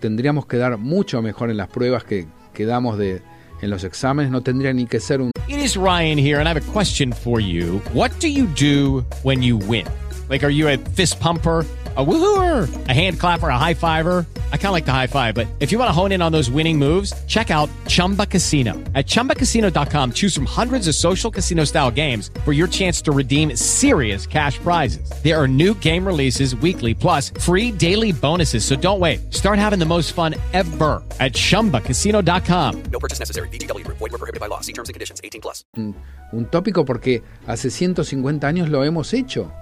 Tendríamos 0.00 0.44
que 0.44 0.58
dar 0.58 0.76
mucho 0.76 1.22
mejor 1.22 1.50
en 1.50 1.56
las 1.56 1.68
pruebas 1.68 2.04
que, 2.04 2.26
que 2.52 2.66
damos 2.66 2.98
de, 2.98 3.22
en 3.62 3.70
los 3.70 3.84
exámenes, 3.84 4.30
no 4.30 4.42
tendría 4.42 4.74
ni 4.74 4.84
que 4.84 5.00
ser 5.00 5.22
un... 5.22 5.30
It 5.48 5.56
is 5.56 5.76
Ryan 5.76 6.18
here 6.18 6.38
and 6.40 6.46
I 6.46 6.50
have 6.50 6.60
a 6.60 6.72
question 6.72 7.10
for 7.10 7.40
you. 7.40 7.80
What 7.94 8.10
do 8.20 8.28
you 8.28 8.46
do 8.54 9.02
when 9.22 9.42
you 9.42 9.56
win? 9.56 9.86
Like, 10.28 10.44
are 10.44 10.52
you 10.52 10.68
a 10.68 10.76
fist 10.76 11.18
pumper? 11.20 11.64
a 11.96 12.04
woohooer, 12.04 12.88
a 12.88 12.92
hand 12.92 13.20
clapper, 13.20 13.48
a 13.48 13.58
high 13.58 13.74
fiver. 13.74 14.26
I 14.54 14.56
kind 14.56 14.66
of 14.66 14.72
like 14.72 14.86
the 14.86 14.92
high 14.92 15.08
five, 15.08 15.34
but 15.34 15.48
if 15.58 15.72
you 15.72 15.78
want 15.80 15.88
to 15.88 15.92
hone 15.92 16.12
in 16.12 16.22
on 16.22 16.30
those 16.30 16.48
winning 16.48 16.78
moves, 16.78 17.12
check 17.26 17.50
out 17.50 17.68
Chumba 17.88 18.26
Casino. 18.26 18.72
At 18.94 19.04
ChumbaCasino.com, 19.06 20.12
choose 20.12 20.34
from 20.34 20.46
hundreds 20.46 20.88
of 20.88 20.94
social 20.94 21.30
casino 21.30 21.64
style 21.64 21.90
games 21.90 22.30
for 22.44 22.52
your 22.52 22.68
chance 22.68 23.02
to 23.02 23.12
redeem 23.12 23.54
serious 23.56 24.26
cash 24.26 24.58
prizes. 24.58 25.10
There 25.22 25.40
are 25.40 25.46
new 25.46 25.74
game 25.74 26.06
releases 26.06 26.56
weekly, 26.56 26.94
plus 26.94 27.30
free 27.30 27.70
daily 27.70 28.10
bonuses. 28.10 28.64
So 28.64 28.74
don't 28.74 29.00
wait. 29.00 29.32
Start 29.32 29.58
having 29.58 29.78
the 29.78 29.86
most 29.86 30.12
fun 30.12 30.34
ever 30.52 31.02
at 31.20 31.34
ChumbaCasino.com. 31.34 32.82
No 32.90 32.98
purchase 32.98 33.20
necessary. 33.20 33.48
BGW. 33.50 33.86
Void 33.86 34.00
were 34.00 34.10
prohibited 34.10 34.40
by 34.40 34.46
law. 34.46 34.60
See 34.60 34.72
terms 34.72 34.88
and 34.88 34.94
conditions. 34.94 35.20
18 35.22 35.40
plus. 35.40 35.64
Un, 35.76 35.96
un 36.32 36.46
tópico 36.46 36.84
porque 36.84 37.22
hace 37.46 37.70
150 37.70 38.46
años 38.46 38.68
lo 38.68 38.84
hemos 38.84 39.12
hecho. 39.14 39.52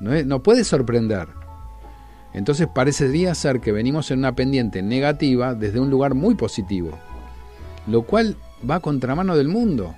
No, 0.00 0.14
es, 0.14 0.24
no 0.24 0.42
puede 0.42 0.64
sorprender. 0.64 1.28
Entonces 2.32 2.68
parecería 2.72 3.34
ser 3.34 3.60
que 3.60 3.72
venimos 3.72 4.10
en 4.10 4.20
una 4.20 4.36
pendiente 4.36 4.82
negativa 4.82 5.54
desde 5.54 5.80
un 5.80 5.90
lugar 5.90 6.14
muy 6.14 6.34
positivo, 6.34 6.98
lo 7.86 8.02
cual 8.02 8.36
va 8.68 8.76
a 8.76 8.80
contramano 8.80 9.36
del 9.36 9.48
mundo. 9.48 9.94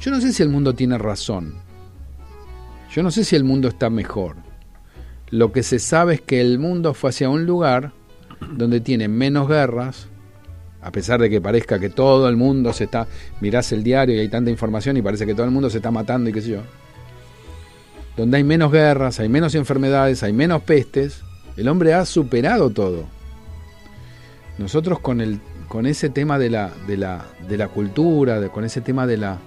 Yo 0.00 0.10
no 0.10 0.20
sé 0.20 0.32
si 0.32 0.42
el 0.42 0.50
mundo 0.50 0.74
tiene 0.74 0.98
razón. 0.98 1.54
Yo 2.92 3.02
no 3.02 3.10
sé 3.10 3.24
si 3.24 3.34
el 3.34 3.44
mundo 3.44 3.68
está 3.68 3.88
mejor. 3.88 4.36
Lo 5.30 5.52
que 5.52 5.62
se 5.62 5.78
sabe 5.78 6.14
es 6.14 6.20
que 6.20 6.40
el 6.40 6.58
mundo 6.58 6.92
fue 6.94 7.10
hacia 7.10 7.30
un 7.30 7.46
lugar 7.46 7.92
donde 8.52 8.80
tiene 8.80 9.08
menos 9.08 9.48
guerras, 9.48 10.08
a 10.82 10.92
pesar 10.92 11.20
de 11.20 11.30
que 11.30 11.40
parezca 11.40 11.78
que 11.78 11.88
todo 11.88 12.28
el 12.28 12.36
mundo 12.36 12.72
se 12.72 12.84
está, 12.84 13.08
mirás 13.40 13.72
el 13.72 13.82
diario 13.82 14.14
y 14.14 14.20
hay 14.20 14.28
tanta 14.28 14.50
información 14.50 14.96
y 14.96 15.02
parece 15.02 15.26
que 15.26 15.34
todo 15.34 15.46
el 15.46 15.50
mundo 15.50 15.70
se 15.70 15.78
está 15.78 15.90
matando 15.90 16.30
y 16.30 16.32
qué 16.32 16.42
sé 16.42 16.50
yo 16.50 16.62
donde 18.16 18.38
hay 18.38 18.44
menos 18.44 18.72
guerras, 18.72 19.20
hay 19.20 19.28
menos 19.28 19.54
enfermedades, 19.54 20.22
hay 20.22 20.32
menos 20.32 20.62
pestes, 20.62 21.22
el 21.56 21.68
hombre 21.68 21.94
ha 21.94 22.04
superado 22.04 22.70
todo. 22.70 23.04
Nosotros 24.58 25.00
con, 25.00 25.20
el, 25.20 25.40
con 25.68 25.86
ese 25.86 26.08
tema 26.08 26.38
de 26.38 26.50
la, 26.50 26.72
de 26.86 26.96
la, 26.96 27.26
de 27.48 27.58
la 27.58 27.68
cultura, 27.68 28.48
con 28.48 28.64
ese 28.64 28.80
tema 28.80 29.06
de 29.06 29.16
la, 29.18 29.38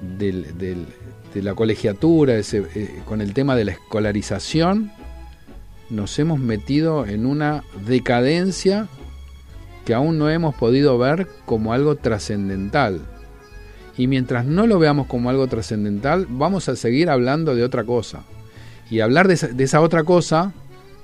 de 0.00 0.86
la 1.34 1.54
colegiatura, 1.54 2.36
ese, 2.36 2.64
eh, 2.74 3.02
con 3.06 3.20
el 3.20 3.32
tema 3.32 3.56
de 3.56 3.64
la 3.64 3.72
escolarización, 3.72 4.92
nos 5.88 6.18
hemos 6.18 6.38
metido 6.38 7.06
en 7.06 7.26
una 7.26 7.64
decadencia 7.86 8.86
que 9.84 9.94
aún 9.94 10.18
no 10.18 10.30
hemos 10.30 10.54
podido 10.54 10.98
ver 10.98 11.26
como 11.46 11.72
algo 11.72 11.96
trascendental. 11.96 13.00
Y 14.00 14.06
mientras 14.06 14.46
no 14.46 14.66
lo 14.66 14.78
veamos 14.78 15.08
como 15.08 15.28
algo 15.28 15.46
trascendental, 15.46 16.26
vamos 16.26 16.70
a 16.70 16.76
seguir 16.76 17.10
hablando 17.10 17.54
de 17.54 17.62
otra 17.62 17.84
cosa. 17.84 18.22
Y 18.88 19.00
hablar 19.00 19.28
de 19.28 19.34
esa, 19.62 19.82
otra 19.82 20.04
cosa 20.04 20.54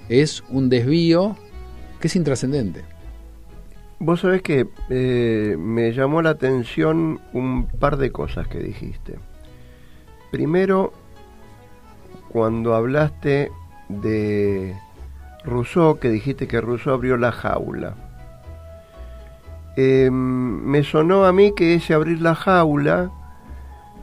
es 0.09 0.43
un 0.49 0.71
desvío 0.71 1.37
que 2.01 2.07
es 2.09 2.17
intrascendente. 2.17 2.85
Vos 3.99 4.21
sabés 4.21 4.41
que 4.41 4.69
eh, 4.89 5.57
me 5.59 5.93
llamó 5.93 6.23
la 6.23 6.31
atención 6.31 7.21
un 7.35 7.67
par 7.67 7.99
de 7.99 8.13
cosas 8.13 8.49
que 8.49 8.61
dijiste. 8.61 9.19
Primero, 10.31 10.95
cuando 12.31 12.75
hablaste 12.75 13.51
de 13.91 14.75
Rousseau, 15.45 15.99
que 15.99 16.09
dijiste 16.09 16.49
que 16.49 16.63
Rousseau 16.63 16.95
abrió 16.95 17.19
la 17.19 17.31
jaula. 17.31 18.06
Eh, 19.77 20.09
me 20.11 20.83
sonó 20.85 21.27
a 21.27 21.33
mí 21.33 21.53
que 21.53 21.75
ese 21.75 21.93
abrir 21.93 22.23
la 22.23 22.35
jaula 22.35 23.11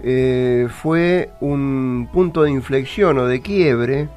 eh, 0.03 0.67
fue 0.69 1.31
un 1.41 2.07
punto 2.13 2.43
de 2.43 2.51
inflexión 2.51 3.17
o 3.17 3.25
de 3.25 3.41
quiebre 3.41 4.07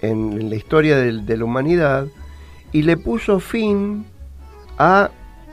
en, 0.00 0.48
la 0.48 0.56
historia 0.56 0.96
de, 0.96 1.36
la 1.36 1.44
humanidad 1.44 2.06
y 2.72 2.82
le 2.82 2.96
puso 2.96 3.40
fin 3.40 4.06
a 4.78 5.10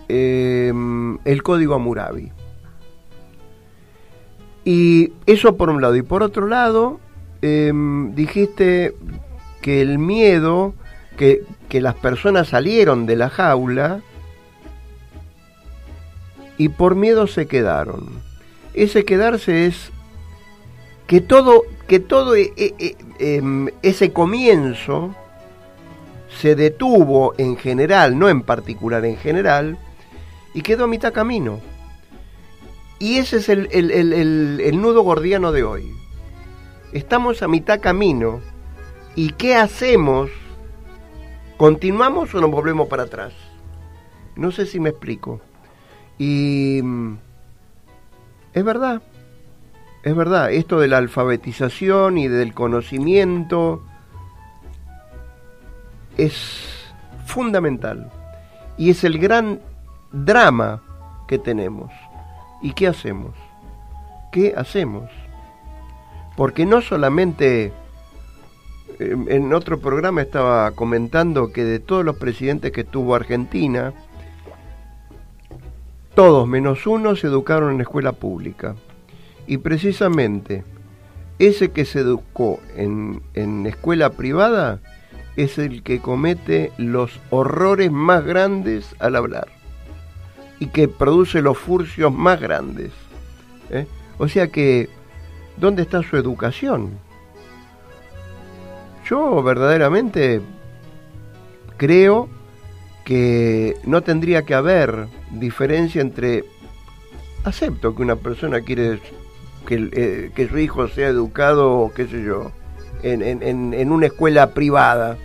eh, 0.08 0.72
el 1.26 1.44
código 1.44 1.76
Hammurabi. 1.76 2.32
Y 4.64 5.12
eso 5.26 5.58
por 5.58 5.70
un 5.70 5.82
lado. 5.82 5.98
Y 5.98 6.04
por 6.04 6.24
otro 6.24 6.48
lado, 6.48 7.02
dijiste 7.42 8.96
que 9.62 9.82
el 9.82 10.00
miedo, 10.00 10.74
que 11.18 11.46
las 11.82 11.96
personas 11.96 12.48
salieron 12.48 13.06
de 13.06 13.18
la 13.18 13.30
jaula, 13.30 14.02
y 16.58 16.70
por 16.70 16.96
miedo 16.96 17.28
se 17.28 17.48
quedaron. 17.48 18.22
Ese 18.74 19.06
quedarse 19.06 19.66
es 19.66 19.92
que 21.08 21.22
todo, 21.22 21.63
que 21.88 22.00
todo 22.00 22.36
e, 22.36 22.54
e, 22.58 22.96
e, 23.20 23.74
ese 23.82 24.12
comienzo 24.12 25.16
se 26.42 26.56
detuvo 26.56 27.34
en 27.38 27.58
general, 27.58 28.18
no 28.18 28.30
en 28.30 28.42
particular, 28.42 29.06
en 29.06 29.18
general, 29.18 29.78
y 30.54 30.62
quedó 30.62 30.86
a 30.86 30.88
mitad 30.88 31.13
camino. 31.13 31.60
Y 33.00 33.18
ese 33.18 33.38
es 33.38 33.50
el, 33.50 33.68
el, 33.72 33.92
el, 33.92 34.62
el, 34.62 34.82
nudo 34.82 35.02
gordiano 35.02 35.52
de 35.52 35.63
hoy. 35.63 35.92
Estamos 36.94 37.44
a 37.44 37.48
mitad 37.48 37.82
camino. 37.82 38.39
¿Y 39.16 39.32
qué 39.32 39.56
hacemos? 39.56 40.32
¿Continuamos 41.58 42.34
o 42.34 42.39
nos 42.39 42.50
volvemos 42.50 42.88
para 42.88 43.04
atrás? 43.04 43.34
No 44.36 44.52
sé 44.52 44.66
si 44.66 44.80
me 44.80 44.89
explico. 44.89 45.42
Y 46.26 46.82
es 48.54 48.64
verdad, 48.64 49.02
es 50.04 50.16
verdad, 50.16 50.54
esto 50.54 50.80
de 50.80 50.88
la 50.88 51.00
alfabetización 51.00 52.18
y 52.18 52.30
del 52.30 52.54
conocimiento 52.54 53.84
es 56.18 56.94
fundamental 57.26 58.10
y 58.78 58.90
es 58.90 59.04
el 59.04 59.20
gran 59.20 59.60
drama 60.14 60.82
que 61.28 61.40
tenemos. 61.40 61.92
¿Y 62.62 62.72
qué 62.72 62.88
hacemos? 62.88 63.34
¿Qué 64.32 64.54
hacemos? 64.56 65.10
Porque 66.38 66.66
no 66.66 66.80
solamente 66.82 67.74
en 68.98 69.52
otro 69.52 69.78
programa 69.82 70.22
estaba 70.22 70.72
comentando 70.72 71.52
que 71.52 71.66
de 71.66 71.80
todos 71.80 72.06
los 72.06 72.16
presidentes 72.16 72.72
que 72.72 72.86
tuvo 72.86 73.14
Argentina, 73.14 73.94
todos 76.15 76.47
menos 76.47 76.86
uno 76.86 77.15
se 77.15 77.28
educaron 77.28 77.73
en 77.73 77.82
escuela 77.82 78.12
pública. 78.12 78.76
Y 79.47 79.58
precisamente 79.58 80.63
ese 81.39 81.71
que 81.71 81.86
se 81.86 81.99
educó 81.99 82.60
en, 82.76 83.21
en, 83.34 83.65
escuela 83.65 84.12
privada 84.12 84.80
es 85.36 85.58
el 85.58 85.84
que 85.84 85.99
comete 85.99 86.71
los 86.78 87.19
horrores 87.32 87.91
más 87.91 88.23
grandes 88.23 88.95
al 88.99 89.15
hablar 89.15 89.47
y 90.60 90.67
que 90.67 90.88
produce 90.88 91.41
los 91.41 91.58
furcios 91.58 92.13
más 92.13 92.39
grandes. 92.39 92.91
¿eh? 93.71 93.88
O 94.17 94.28
sea 94.28 94.47
que, 94.47 94.89
¿dónde 95.58 95.82
está 95.82 96.04
su 96.04 96.15
educación? 96.15 96.91
Yo 99.10 99.43
verdaderamente 99.43 100.41
creo 101.78 102.30
que 103.04 103.76
no 103.86 104.02
tendría 104.02 104.44
que 104.44 104.54
haber 104.54 105.08
diferencia 105.32 106.02
entre 106.02 106.46
acepto 107.44 107.96
que 107.96 108.02
una 108.02 108.16
persona 108.16 108.62
quiere 108.62 109.00
que, 109.66 109.89
eh, 109.92 110.32
que 110.36 110.48
su 110.48 110.58
hijo 110.58 110.88
sea 110.88 111.08
educado, 111.10 111.92
qué 111.96 112.08
sé 112.08 112.24
yo, 112.24 112.52
en, 113.02 113.22
en- 113.22 113.74
en- 113.74 113.92
una 113.92 114.06
escuela 114.08 114.52
privada. 114.54 115.18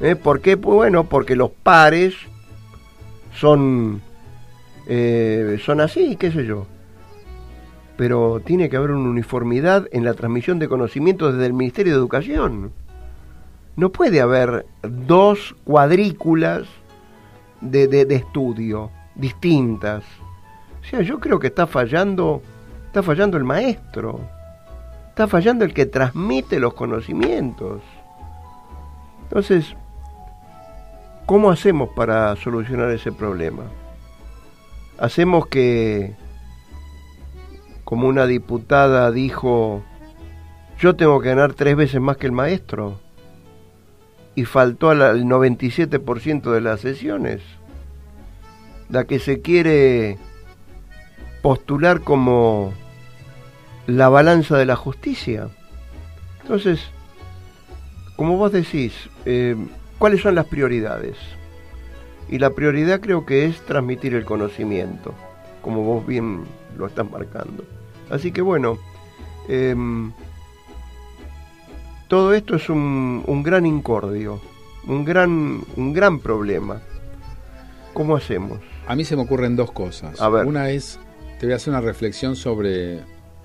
¿Eh? 0.00 0.16
¿Por 0.16 0.40
qué? 0.40 0.56
Pues 0.56 0.74
bueno, 0.74 1.04
porque 1.04 1.36
los 1.36 1.50
pares 1.50 2.14
son, 3.32 4.00
eh, 4.86 5.58
son 5.64 5.80
así, 5.80 6.16
qué 6.16 6.32
sé 6.32 6.44
yo. 6.44 6.66
Pero 7.96 8.40
tiene 8.44 8.68
que 8.68 8.76
haber 8.76 8.90
una 8.90 9.08
uniformidad 9.08 9.86
en 9.92 10.04
la 10.04 10.14
transmisión 10.14 10.58
de 10.58 10.68
conocimientos 10.68 11.32
desde 11.34 11.46
el 11.46 11.52
Ministerio 11.52 11.92
de 11.92 11.98
Educación. 11.98 12.72
No 13.76 13.90
puede 13.90 14.20
haber 14.20 14.66
dos 14.82 15.54
cuadrículas 15.64 16.66
de, 17.64 17.88
de- 17.88 18.04
de 18.04 18.14
estudio 18.16 18.90
distintas. 19.14 20.04
O 20.80 20.84
sea, 20.84 21.00
yo 21.02 21.18
creo 21.20 21.38
que 21.38 21.46
está 21.48 21.66
fallando, 21.66 22.42
está 22.86 23.02
fallando 23.02 23.36
el 23.36 23.44
maestro, 23.44 24.20
está 25.08 25.26
fallando 25.26 25.64
el 25.64 25.72
que 25.72 25.86
transmite 25.86 26.58
los 26.60 26.74
conocimientos. 26.74 27.80
Entonces, 29.22 29.74
¿cómo 31.26 31.50
hacemos 31.50 31.88
para 31.96 32.36
solucionar 32.36 32.90
ese 32.90 33.12
problema? 33.12 33.64
Hacemos 34.98 35.46
que, 35.46 36.14
como 37.84 38.06
una 38.08 38.26
diputada 38.26 39.10
dijo, 39.10 39.82
yo 40.78 40.94
tengo 40.96 41.20
que 41.20 41.30
ganar 41.30 41.54
tres 41.54 41.76
veces 41.76 42.00
más 42.00 42.16
que 42.16 42.26
el 42.26 42.32
maestro, 42.32 43.00
y 44.34 44.44
faltó 44.44 44.90
al 44.90 45.02
al 45.02 45.24
97% 45.24 46.52
de 46.52 46.60
las 46.60 46.80
sesiones. 46.80 47.40
La 48.88 49.04
que 49.04 49.18
se 49.18 49.40
quiere 49.40 50.18
postular 51.42 52.00
como 52.00 52.72
la 53.86 54.08
balanza 54.08 54.56
de 54.56 54.66
la 54.66 54.76
justicia. 54.76 55.48
Entonces, 56.42 56.80
como 58.16 58.36
vos 58.36 58.52
decís, 58.52 58.92
eh, 59.24 59.56
¿cuáles 59.98 60.22
son 60.22 60.34
las 60.34 60.46
prioridades? 60.46 61.16
Y 62.28 62.38
la 62.38 62.50
prioridad 62.50 63.00
creo 63.00 63.26
que 63.26 63.44
es 63.44 63.60
transmitir 63.62 64.14
el 64.14 64.24
conocimiento, 64.24 65.14
como 65.62 65.82
vos 65.82 66.06
bien 66.06 66.44
lo 66.78 66.86
estás 66.86 67.10
marcando. 67.10 67.64
Así 68.10 68.32
que 68.32 68.40
bueno, 68.40 68.78
em, 69.48 70.12
todo 72.08 72.34
esto 72.34 72.56
es 72.56 72.68
un, 72.68 73.22
un 73.26 73.42
gran 73.42 73.66
incordio, 73.66 74.40
un 74.86 75.04
gran, 75.04 75.62
un 75.76 75.92
gran 75.92 76.18
problema. 76.18 76.80
¿Cómo 77.92 78.16
hacemos? 78.16 78.58
A 78.86 78.96
mí 78.96 79.04
se 79.04 79.16
me 79.16 79.22
ocurren 79.22 79.56
dos 79.56 79.70
cosas. 79.72 80.20
A 80.20 80.28
ver. 80.28 80.46
Una 80.46 80.70
es, 80.70 80.98
te 81.38 81.46
voy 81.46 81.52
a 81.52 81.56
hacer 81.56 81.70
una 81.72 81.80
reflexión 81.80 82.36
sobre, 82.36 83.00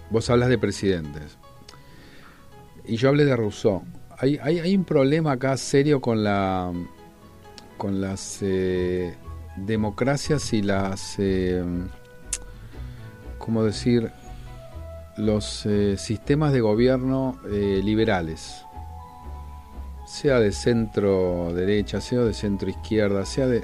vos 0.10 0.30
hablas 0.30 0.50
de 0.50 0.58
presidentes. 0.58 1.38
Y 2.86 2.98
yo 2.98 3.10
hablé 3.10 3.26
de 3.26 3.36
Rousseau. 3.36 3.84
Hay, 4.18 4.40
hay, 4.42 4.60
hay 4.60 4.76
un 4.76 4.84
problema 4.84 5.34
acá 5.34 5.56
serio 5.56 6.02
con 6.02 6.24
la 6.24 6.74
con 7.78 8.02
las 8.02 8.40
eh, 8.42 9.16
democracias 9.56 10.52
y 10.52 10.62
las 10.62 11.16
eh, 11.18 11.64
¿cómo 13.38 13.64
decir? 13.64 14.12
Los 15.20 15.66
eh, 15.66 15.98
sistemas 15.98 16.54
de 16.54 16.62
gobierno 16.62 17.38
eh, 17.52 17.82
liberales, 17.84 18.64
sea 20.08 20.40
de 20.40 20.52
centro 20.52 21.54
derecha, 21.54 22.02
sea 22.02 22.22
de 22.22 22.34
centro 22.34 22.70
izquierda, 22.70 23.26
sea 23.26 23.48
de... 23.48 23.64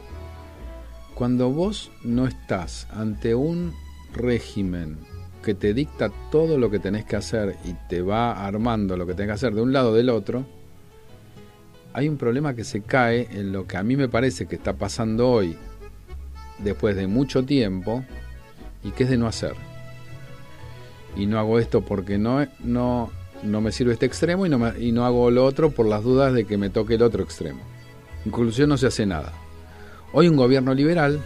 Cuando 1.15 1.49
vos 1.49 1.91
no 2.03 2.27
estás 2.27 2.87
ante 2.91 3.35
un 3.35 3.73
régimen 4.13 4.97
que 5.41 5.53
te 5.53 5.73
dicta 5.73 6.11
todo 6.29 6.57
lo 6.57 6.69
que 6.69 6.79
tenés 6.79 7.05
que 7.05 7.15
hacer 7.15 7.55
y 7.63 7.73
te 7.87 8.01
va 8.01 8.45
armando 8.45 8.97
lo 8.97 9.07
que 9.07 9.13
tenés 9.13 9.29
que 9.29 9.35
hacer 9.35 9.55
de 9.55 9.61
un 9.61 9.71
lado 9.71 9.91
o 9.91 9.93
del 9.95 10.09
otro, 10.09 10.45
hay 11.93 12.09
un 12.09 12.17
problema 12.17 12.53
que 12.53 12.65
se 12.65 12.81
cae 12.81 13.29
en 13.31 13.53
lo 13.53 13.65
que 13.65 13.77
a 13.77 13.83
mí 13.83 13.95
me 13.95 14.09
parece 14.09 14.45
que 14.45 14.55
está 14.55 14.73
pasando 14.73 15.29
hoy, 15.29 15.55
después 16.59 16.97
de 16.97 17.07
mucho 17.07 17.45
tiempo, 17.45 18.03
y 18.83 18.91
que 18.91 19.05
es 19.05 19.09
de 19.09 19.17
no 19.17 19.27
hacer 19.27 19.55
y 21.15 21.25
no 21.25 21.39
hago 21.39 21.59
esto 21.59 21.81
porque 21.81 22.17
no, 22.17 22.45
no, 22.63 23.11
no 23.43 23.61
me 23.61 23.71
sirve 23.71 23.93
este 23.93 24.05
extremo 24.05 24.45
y 24.45 24.49
no, 24.49 24.77
y 24.77 24.91
no 24.91 25.05
hago 25.05 25.31
lo 25.31 25.45
otro 25.45 25.71
por 25.71 25.85
las 25.85 26.03
dudas 26.03 26.33
de 26.33 26.45
que 26.45 26.57
me 26.57 26.69
toque 26.69 26.95
el 26.95 27.03
otro 27.03 27.23
extremo. 27.23 27.59
En 28.25 28.31
conclusión, 28.31 28.69
no 28.69 28.77
se 28.77 28.87
hace 28.87 29.05
nada. 29.05 29.33
Hoy 30.11 30.27
un 30.27 30.35
gobierno 30.35 30.73
liberal, 30.73 31.19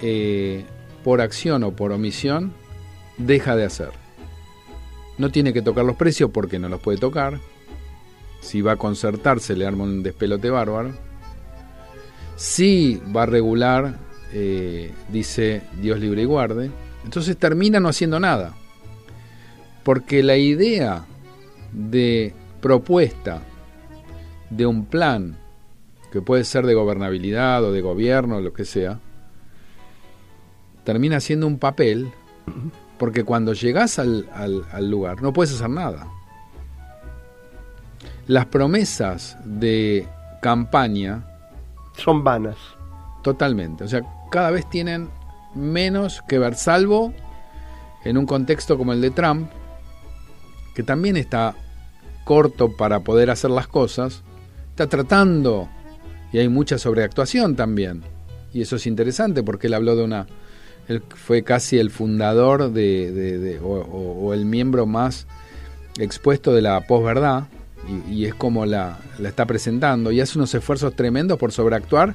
eh, 0.00 0.64
por 1.02 1.20
acción 1.20 1.64
o 1.64 1.72
por 1.72 1.92
omisión, 1.92 2.52
deja 3.18 3.56
de 3.56 3.64
hacer. 3.64 3.90
No 5.18 5.30
tiene 5.30 5.52
que 5.52 5.62
tocar 5.62 5.84
los 5.84 5.96
precios 5.96 6.30
porque 6.30 6.58
no 6.58 6.68
los 6.68 6.80
puede 6.80 6.98
tocar. 6.98 7.40
Si 8.40 8.62
va 8.62 8.72
a 8.72 8.76
concertarse, 8.76 9.56
le 9.56 9.66
arma 9.66 9.84
un 9.84 10.02
despelote 10.02 10.50
bárbaro. 10.50 10.92
Si 12.36 13.00
va 13.14 13.22
a 13.22 13.26
regular, 13.26 13.98
eh, 14.32 14.92
dice 15.08 15.62
Dios 15.80 15.98
libre 15.98 16.22
y 16.22 16.26
guarde. 16.26 16.70
Entonces 17.04 17.36
termina 17.36 17.80
no 17.80 17.88
haciendo 17.88 18.18
nada. 18.20 18.54
Porque 19.82 20.22
la 20.22 20.36
idea 20.36 21.04
de 21.72 22.34
propuesta 22.60 23.42
de 24.50 24.66
un 24.66 24.86
plan 24.86 25.36
que 26.10 26.22
puede 26.22 26.44
ser 26.44 26.64
de 26.64 26.74
gobernabilidad 26.74 27.62
o 27.64 27.72
de 27.72 27.80
gobierno, 27.80 28.40
lo 28.40 28.52
que 28.52 28.64
sea, 28.64 29.00
termina 30.84 31.20
siendo 31.20 31.46
un 31.46 31.58
papel 31.58 32.10
porque 32.98 33.24
cuando 33.24 33.52
llegas 33.52 33.98
al, 33.98 34.28
al- 34.32 34.64
al 34.70 34.90
lugar 34.90 35.20
no 35.22 35.32
puedes 35.32 35.52
hacer 35.54 35.70
nada. 35.70 36.06
Las 38.26 38.46
promesas 38.46 39.36
de 39.44 40.06
campaña 40.40 41.24
Son 41.96 42.24
vanas. 42.24 42.56
Totalmente. 43.22 43.84
O 43.84 43.88
sea, 43.88 44.02
cada 44.30 44.50
vez 44.50 44.68
tienen 44.70 45.08
menos 45.54 46.22
que 46.28 46.38
ver, 46.38 46.54
salvo 46.54 47.12
en 48.04 48.18
un 48.18 48.26
contexto 48.26 48.76
como 48.76 48.92
el 48.92 49.00
de 49.00 49.10
Trump, 49.10 49.50
que 50.74 50.82
también 50.82 51.16
está 51.16 51.54
corto 52.24 52.76
para 52.76 53.00
poder 53.00 53.30
hacer 53.30 53.50
las 53.50 53.68
cosas, 53.68 54.22
está 54.70 54.88
tratando, 54.88 55.68
y 56.32 56.38
hay 56.38 56.48
mucha 56.48 56.78
sobreactuación 56.78 57.54
también. 57.56 58.02
Y 58.52 58.62
eso 58.62 58.76
es 58.76 58.86
interesante 58.86 59.42
porque 59.42 59.68
él 59.68 59.74
habló 59.74 59.96
de 59.96 60.04
una... 60.04 60.26
Él 60.86 61.02
fue 61.08 61.42
casi 61.42 61.78
el 61.78 61.90
fundador 61.90 62.72
de, 62.72 63.58
o 63.62 64.34
el 64.34 64.44
miembro 64.44 64.84
más 64.84 65.26
expuesto 65.98 66.52
de 66.52 66.60
la 66.60 66.86
posverdad, 66.86 67.44
y, 68.08 68.12
y 68.12 68.24
es 68.26 68.34
como 68.34 68.66
la, 68.66 68.98
la 69.18 69.28
está 69.28 69.46
presentando, 69.46 70.12
y 70.12 70.20
hace 70.20 70.38
unos 70.38 70.54
esfuerzos 70.54 70.94
tremendos 70.94 71.38
por 71.38 71.52
sobreactuar 71.52 72.14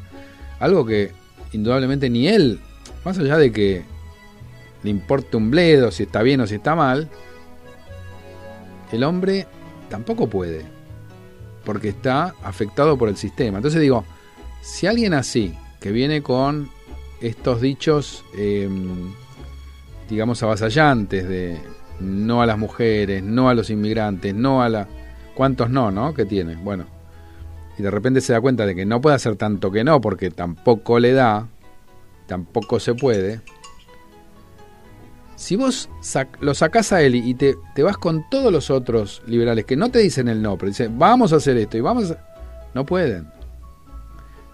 algo 0.60 0.86
que 0.86 1.12
indudablemente 1.54 2.10
ni 2.10 2.28
él, 2.28 2.60
más 3.05 3.17
allá 3.17 3.38
de 3.38 3.51
que 3.51 3.83
le 4.83 4.89
importe 4.89 5.38
un 5.38 5.51
bledo 5.51 5.91
si 5.91 6.03
está 6.03 6.21
bien 6.21 6.41
o 6.41 6.47
si 6.47 6.55
está 6.55 6.75
mal, 6.75 7.09
el 8.91 9.03
hombre 9.03 9.47
tampoco 9.89 10.27
puede, 10.27 10.65
porque 11.65 11.89
está 11.89 12.33
afectado 12.43 12.97
por 12.97 13.09
el 13.09 13.17
sistema. 13.17 13.57
Entonces 13.57 13.81
digo, 13.81 14.05
si 14.62 14.88
alguien 14.88 15.13
así, 15.13 15.53
que 15.79 15.91
viene 15.91 16.21
con 16.21 16.69
estos 17.21 17.62
dichos, 17.62 18.23
eh, 18.38 18.69
digamos, 20.09 20.41
avasallantes 20.43 21.27
de 21.27 21.59
no 21.99 22.41
a 22.41 22.45
las 22.45 22.57
mujeres, 22.57 23.23
no 23.23 23.49
a 23.49 23.53
los 23.53 23.69
inmigrantes, 23.69 24.33
no 24.33 24.62
a 24.62 24.69
la... 24.69 24.88
¿Cuántos 25.35 25.69
no, 25.69 25.91
no? 25.91 26.13
Que 26.13 26.25
tiene. 26.25 26.55
Bueno, 26.55 26.85
y 27.77 27.81
de 27.81 27.91
repente 27.91 28.19
se 28.19 28.33
da 28.33 28.41
cuenta 28.41 28.65
de 28.65 28.75
que 28.75 28.85
no 28.85 28.99
puede 28.99 29.15
hacer 29.15 29.35
tanto 29.38 29.71
que 29.71 29.83
no, 29.83 30.01
porque 30.01 30.31
tampoco 30.31 30.99
le 30.99 31.13
da, 31.13 31.47
tampoco 32.29 32.79
se 32.79 32.93
puede. 32.93 33.41
Si 35.35 35.55
vos 35.55 35.89
lo 36.39 36.53
sacás 36.53 36.93
a 36.93 37.01
él 37.01 37.15
y 37.15 37.33
te, 37.33 37.55
te 37.73 37.83
vas 37.83 37.97
con 37.97 38.29
todos 38.29 38.51
los 38.51 38.69
otros 38.69 39.23
liberales 39.25 39.65
que 39.65 39.75
no 39.75 39.89
te 39.89 39.99
dicen 39.99 40.27
el 40.27 40.41
no, 40.41 40.57
pero 40.57 40.69
dicen 40.69 40.99
vamos 40.99 41.33
a 41.33 41.37
hacer 41.37 41.57
esto 41.57 41.77
y 41.77 41.81
vamos 41.81 42.11
a... 42.11 42.25
No 42.73 42.85
pueden. 42.85 43.27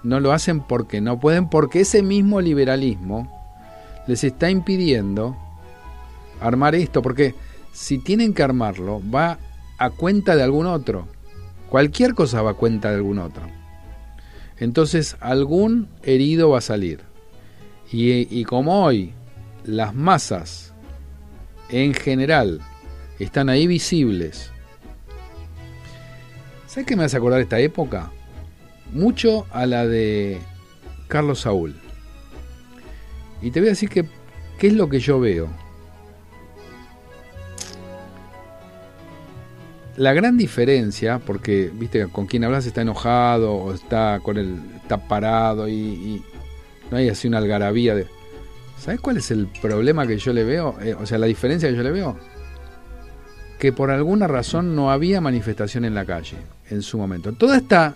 No 0.04 0.20
lo 0.20 0.32
hacen 0.32 0.62
porque 0.62 1.02
no 1.02 1.20
pueden, 1.20 1.50
porque 1.50 1.82
ese 1.82 2.02
mismo 2.02 2.40
liberalismo 2.40 3.32
les 4.08 4.24
está 4.24 4.50
impidiendo 4.50 5.36
armar 6.40 6.76
esto, 6.76 7.02
porque 7.02 7.36
si 7.74 7.98
tienen 7.98 8.34
que 8.34 8.44
armarlo, 8.44 9.02
va 9.14 9.40
a 9.78 9.90
cuenta 9.90 10.36
de 10.36 10.44
algún 10.44 10.68
otro. 10.68 11.08
Cualquier 11.70 12.14
cosa 12.14 12.42
va 12.42 12.52
a 12.52 12.56
cuenta 12.56 12.92
de 12.92 12.98
algún 12.98 13.20
otro. 13.20 13.44
Entonces 14.58 15.18
algún 15.20 15.90
herido 16.04 16.52
va 16.52 16.60
a 16.60 16.62
salir. 16.62 17.15
Y, 17.92 18.44
como 18.46 18.84
hoy 18.84 19.14
las 19.64 19.94
masas 19.96 20.74
en 21.70 21.94
general 21.94 22.62
están 23.20 23.50
ahí 23.50 23.68
visibles. 23.68 24.52
¿Sabes 26.68 26.86
qué 26.88 26.96
me 26.96 27.06
hace 27.06 27.18
acordar 27.18 27.42
esta 27.42 27.60
época? 27.60 28.12
Mucho 28.92 29.48
a 29.52 29.66
la 29.66 29.88
de 29.88 30.40
Carlos 31.08 31.42
Saúl. 31.42 31.76
Y 33.42 33.52
te 33.52 33.60
voy 33.60 33.68
a 33.68 33.72
decir 33.72 33.90
que 33.90 34.06
¿Qué 34.58 34.68
es 34.68 34.74
lo 34.74 34.88
que 34.88 35.00
yo 35.00 35.20
veo? 35.20 35.50
La 39.98 40.14
gran 40.14 40.38
diferencia, 40.38 41.20
porque 41.20 41.72
viste 41.74 42.08
con 42.08 42.26
quien 42.26 42.44
hablas 42.44 42.66
está 42.66 42.82
enojado 42.82 43.54
o 43.54 43.74
está 43.74 44.20
con 44.22 44.38
el 44.38 44.60
está 44.82 44.98
parado 45.08 45.68
y 45.70 46.22
no 46.92 46.98
hay 46.98 47.10
así 47.10 47.28
una 47.28 47.40
algarabía 47.40 47.96
de. 47.96 48.08
¿Sabes 48.80 49.00
cuál 49.00 49.18
es 49.18 49.32
el 49.32 49.48
problema 49.48 50.06
que 50.06 50.18
yo 50.18 50.34
le 50.34 50.44
veo? 50.44 50.76
Eh, 50.82 50.94
o 50.94 51.06
sea, 51.06 51.18
la 51.18 51.26
diferencia 51.26 51.70
que 51.70 51.76
yo 51.76 51.84
le 51.84 51.92
veo. 51.92 52.18
Que 53.60 53.72
por 53.72 53.90
alguna 53.90 54.28
razón 54.28 54.76
no 54.76 54.92
había 54.92 55.22
manifestación 55.22 55.86
en 55.86 55.96
la 55.96 56.06
calle 56.06 56.38
en 56.70 56.82
su 56.82 56.98
momento. 56.98 57.34
Toda 57.34 57.58
esta 57.58 57.96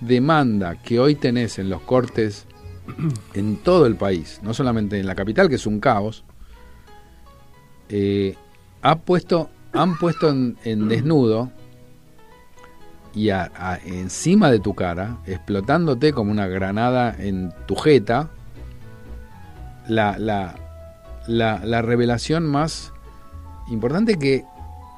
demanda 0.00 0.76
que 0.76 1.00
hoy 1.00 1.16
tenés 1.16 1.58
en 1.58 1.68
los 1.68 1.82
cortes 1.82 2.46
en 3.34 3.56
todo 3.56 3.86
el 3.86 3.96
país, 3.96 4.40
no 4.42 4.54
solamente 4.54 4.98
en 4.98 5.06
la 5.06 5.14
capital, 5.14 5.48
que 5.48 5.56
es 5.56 5.66
un 5.66 5.80
caos, 5.80 6.24
eh, 7.88 8.36
ha 8.82 8.98
puesto, 9.00 9.50
han 9.72 9.98
puesto 9.98 10.30
en, 10.30 10.56
en 10.64 10.88
desnudo 10.88 11.50
y 13.14 13.30
a- 13.30 13.50
encima 13.84 14.50
de 14.50 14.58
tu 14.60 14.74
cara, 14.74 15.18
explotándote 15.26 16.12
como 16.12 16.30
una 16.32 16.46
granada 16.48 17.14
en 17.18 17.52
tu 17.66 17.76
jeta, 17.76 18.30
la, 19.88 20.18
la, 20.18 20.54
la, 21.26 21.60
la 21.64 21.82
revelación 21.82 22.44
más 22.46 22.92
importante 23.70 24.18
que 24.18 24.44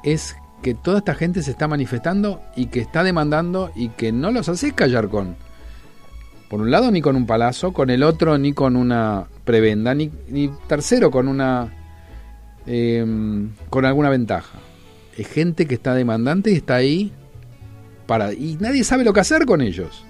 es 0.04 0.36
que 0.62 0.74
toda 0.74 0.98
esta 0.98 1.14
gente 1.14 1.42
se 1.42 1.50
está 1.50 1.68
manifestando 1.68 2.40
y 2.56 2.66
que 2.66 2.80
está 2.80 3.02
demandando 3.04 3.70
y 3.74 3.88
que 3.90 4.12
no 4.12 4.30
los 4.30 4.48
haces 4.48 4.72
callar 4.72 5.08
con, 5.08 5.36
por 6.48 6.60
un 6.60 6.70
lado 6.70 6.90
ni 6.90 7.00
con 7.02 7.16
un 7.16 7.26
palazo, 7.26 7.72
con 7.72 7.90
el 7.90 8.02
otro 8.02 8.38
ni 8.38 8.52
con 8.52 8.76
una 8.76 9.26
prebenda, 9.44 9.94
ni, 9.94 10.10
ni 10.28 10.48
tercero 10.68 11.10
con 11.10 11.28
una, 11.28 11.72
em, 12.66 13.50
con 13.70 13.84
alguna 13.84 14.08
ventaja. 14.10 14.58
Es 15.16 15.28
gente 15.28 15.66
que 15.66 15.74
está 15.74 15.94
demandante 15.94 16.50
y 16.50 16.56
está 16.56 16.76
ahí 16.76 17.12
para, 18.06 18.32
y 18.32 18.56
nadie 18.60 18.84
sabe 18.84 19.04
lo 19.04 19.12
que 19.12 19.20
hacer 19.20 19.46
con 19.46 19.60
ellos. 19.60 20.04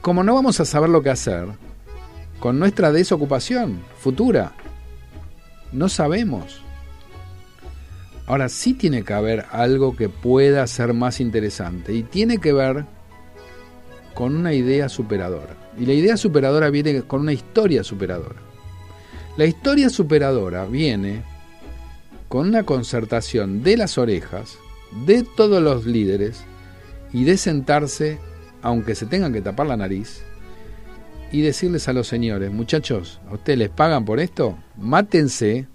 Como 0.00 0.22
no 0.24 0.34
vamos 0.34 0.60
a 0.60 0.64
saber 0.64 0.88
lo 0.88 1.02
que 1.02 1.10
hacer 1.10 1.46
con 2.38 2.58
nuestra 2.58 2.90
desocupación 2.90 3.80
futura, 3.98 4.52
no 5.72 5.88
sabemos. 5.88 6.62
Ahora 8.26 8.48
sí 8.48 8.74
tiene 8.74 9.02
que 9.02 9.12
haber 9.12 9.46
algo 9.50 9.96
que 9.96 10.08
pueda 10.08 10.66
ser 10.66 10.94
más 10.94 11.20
interesante 11.20 11.92
y 11.92 12.02
tiene 12.02 12.38
que 12.38 12.52
ver 12.52 12.86
con 14.14 14.36
una 14.36 14.52
idea 14.54 14.88
superadora. 14.88 15.56
Y 15.78 15.86
la 15.86 15.92
idea 15.92 16.16
superadora 16.16 16.70
viene 16.70 17.02
con 17.02 17.20
una 17.20 17.32
historia 17.32 17.82
superadora. 17.84 18.36
La 19.36 19.46
historia 19.46 19.90
superadora 19.90 20.64
viene 20.64 21.22
con 22.28 22.48
una 22.48 22.64
concertación 22.64 23.62
de 23.62 23.76
las 23.76 23.98
orejas 23.98 24.58
de 25.06 25.22
todos 25.22 25.62
los 25.62 25.86
líderes 25.86 26.44
y 27.12 27.24
de 27.24 27.36
sentarse, 27.36 28.18
aunque 28.62 28.94
se 28.94 29.06
tengan 29.06 29.32
que 29.32 29.40
tapar 29.40 29.66
la 29.66 29.76
nariz, 29.76 30.22
y 31.32 31.42
decirles 31.42 31.88
a 31.88 31.92
los 31.92 32.08
señores, 32.08 32.52
muchachos, 32.52 33.20
¿a 33.28 33.34
ustedes 33.34 33.58
les 33.58 33.68
pagan 33.68 34.04
por 34.04 34.18
esto? 34.18 34.58
Mátense, 34.76 35.68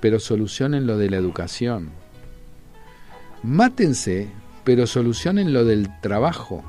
pero 0.00 0.20
solucionen 0.20 0.86
lo 0.86 0.96
de 0.98 1.10
la 1.10 1.16
educación. 1.16 1.90
Mátense, 3.42 4.28
pero 4.62 4.86
solucionen 4.86 5.52
lo 5.52 5.64
del 5.64 5.88
trabajo. 6.00 6.62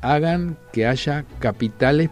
Hagan 0.00 0.56
que 0.72 0.86
haya 0.86 1.24
capitales 1.38 2.08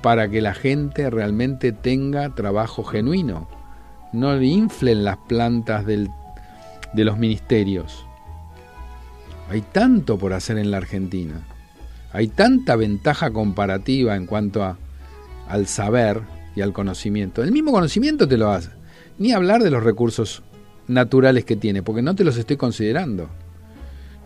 para 0.00 0.28
que 0.28 0.40
la 0.40 0.54
gente 0.54 1.10
realmente 1.10 1.72
tenga 1.72 2.34
trabajo 2.34 2.84
genuino. 2.84 3.48
No 4.12 4.34
le 4.36 4.46
inflen 4.46 5.04
las 5.04 5.16
plantas 5.16 5.84
de 5.84 6.08
los 6.94 7.18
ministerios. 7.18 8.06
Hay 9.54 9.62
tanto 9.62 10.18
por 10.18 10.32
hacer 10.32 10.58
en 10.58 10.72
la 10.72 10.78
Argentina. 10.78 11.46
Hay 12.12 12.26
tanta 12.26 12.74
ventaja 12.74 13.30
comparativa 13.30 14.16
en 14.16 14.26
cuanto 14.26 14.64
a, 14.64 14.78
al 15.46 15.68
saber 15.68 16.22
y 16.56 16.60
al 16.60 16.72
conocimiento. 16.72 17.40
El 17.40 17.52
mismo 17.52 17.70
conocimiento 17.70 18.26
te 18.26 18.36
lo 18.36 18.50
hace. 18.50 18.70
Ni 19.16 19.32
hablar 19.32 19.62
de 19.62 19.70
los 19.70 19.84
recursos 19.84 20.42
naturales 20.88 21.44
que 21.44 21.54
tiene, 21.54 21.84
porque 21.84 22.02
no 22.02 22.16
te 22.16 22.24
los 22.24 22.36
estoy 22.36 22.56
considerando. 22.56 23.28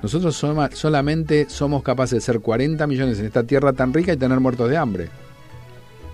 Nosotros 0.03 0.35
solamente 0.73 1.45
somos 1.51 1.83
capaces 1.83 2.13
de 2.13 2.21
ser 2.23 2.41
40 2.41 2.87
millones 2.87 3.19
en 3.19 3.27
esta 3.27 3.45
tierra 3.45 3.75
tan 3.75 3.93
rica 3.93 4.15
y 4.15 4.17
tener 4.17 4.41
muertos 4.41 4.71
de 4.71 4.79
hambre. 4.79 5.11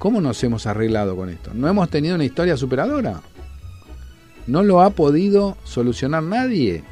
¿Cómo 0.00 0.20
nos 0.20 0.42
hemos 0.42 0.66
arreglado 0.66 1.14
con 1.14 1.28
esto? 1.28 1.52
No 1.54 1.68
hemos 1.68 1.88
tenido 1.88 2.16
una 2.16 2.24
historia 2.24 2.56
superadora. 2.56 3.20
No 4.48 4.64
lo 4.64 4.82
ha 4.82 4.90
podido 4.90 5.56
solucionar 5.62 6.24
nadie. 6.24 6.82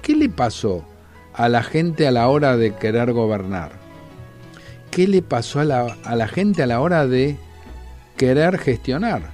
¿Qué 0.00 0.16
le 0.16 0.30
pasó 0.30 0.86
a 1.34 1.48
la 1.48 1.62
gente 1.62 2.06
a 2.06 2.10
la 2.10 2.28
hora 2.28 2.56
de 2.56 2.74
querer 2.74 3.12
gobernar? 3.12 3.72
¿Qué 4.90 5.08
le 5.08 5.22
pasó 5.22 5.60
a 5.60 5.64
la, 5.64 5.96
a 6.04 6.16
la 6.16 6.28
gente 6.28 6.62
a 6.62 6.66
la 6.66 6.80
hora 6.80 7.06
de 7.06 7.36
querer 8.16 8.58
gestionar? 8.58 9.30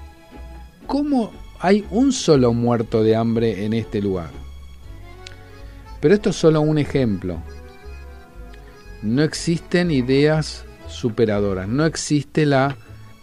¿Cómo 0.86 1.30
hay 1.60 1.86
un 1.90 2.12
solo 2.12 2.52
muerto 2.52 3.02
de 3.02 3.14
hambre 3.14 3.64
en 3.64 3.74
este 3.74 4.00
lugar? 4.00 4.30
Pero 6.00 6.14
esto 6.14 6.30
es 6.30 6.36
solo 6.36 6.62
un 6.62 6.78
ejemplo. 6.78 7.38
No 9.02 9.22
existen 9.22 9.90
ideas 9.90 10.64
superadoras, 10.88 11.68
no 11.68 11.84
existe 11.84 12.46
la 12.46 12.76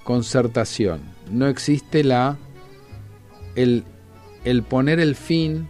concertación, 0.04 1.02
no 1.32 1.48
existe 1.48 2.04
la 2.04 2.38
el, 3.56 3.84
el 4.46 4.63
poner 4.63 5.00
el 5.00 5.16
fin, 5.16 5.68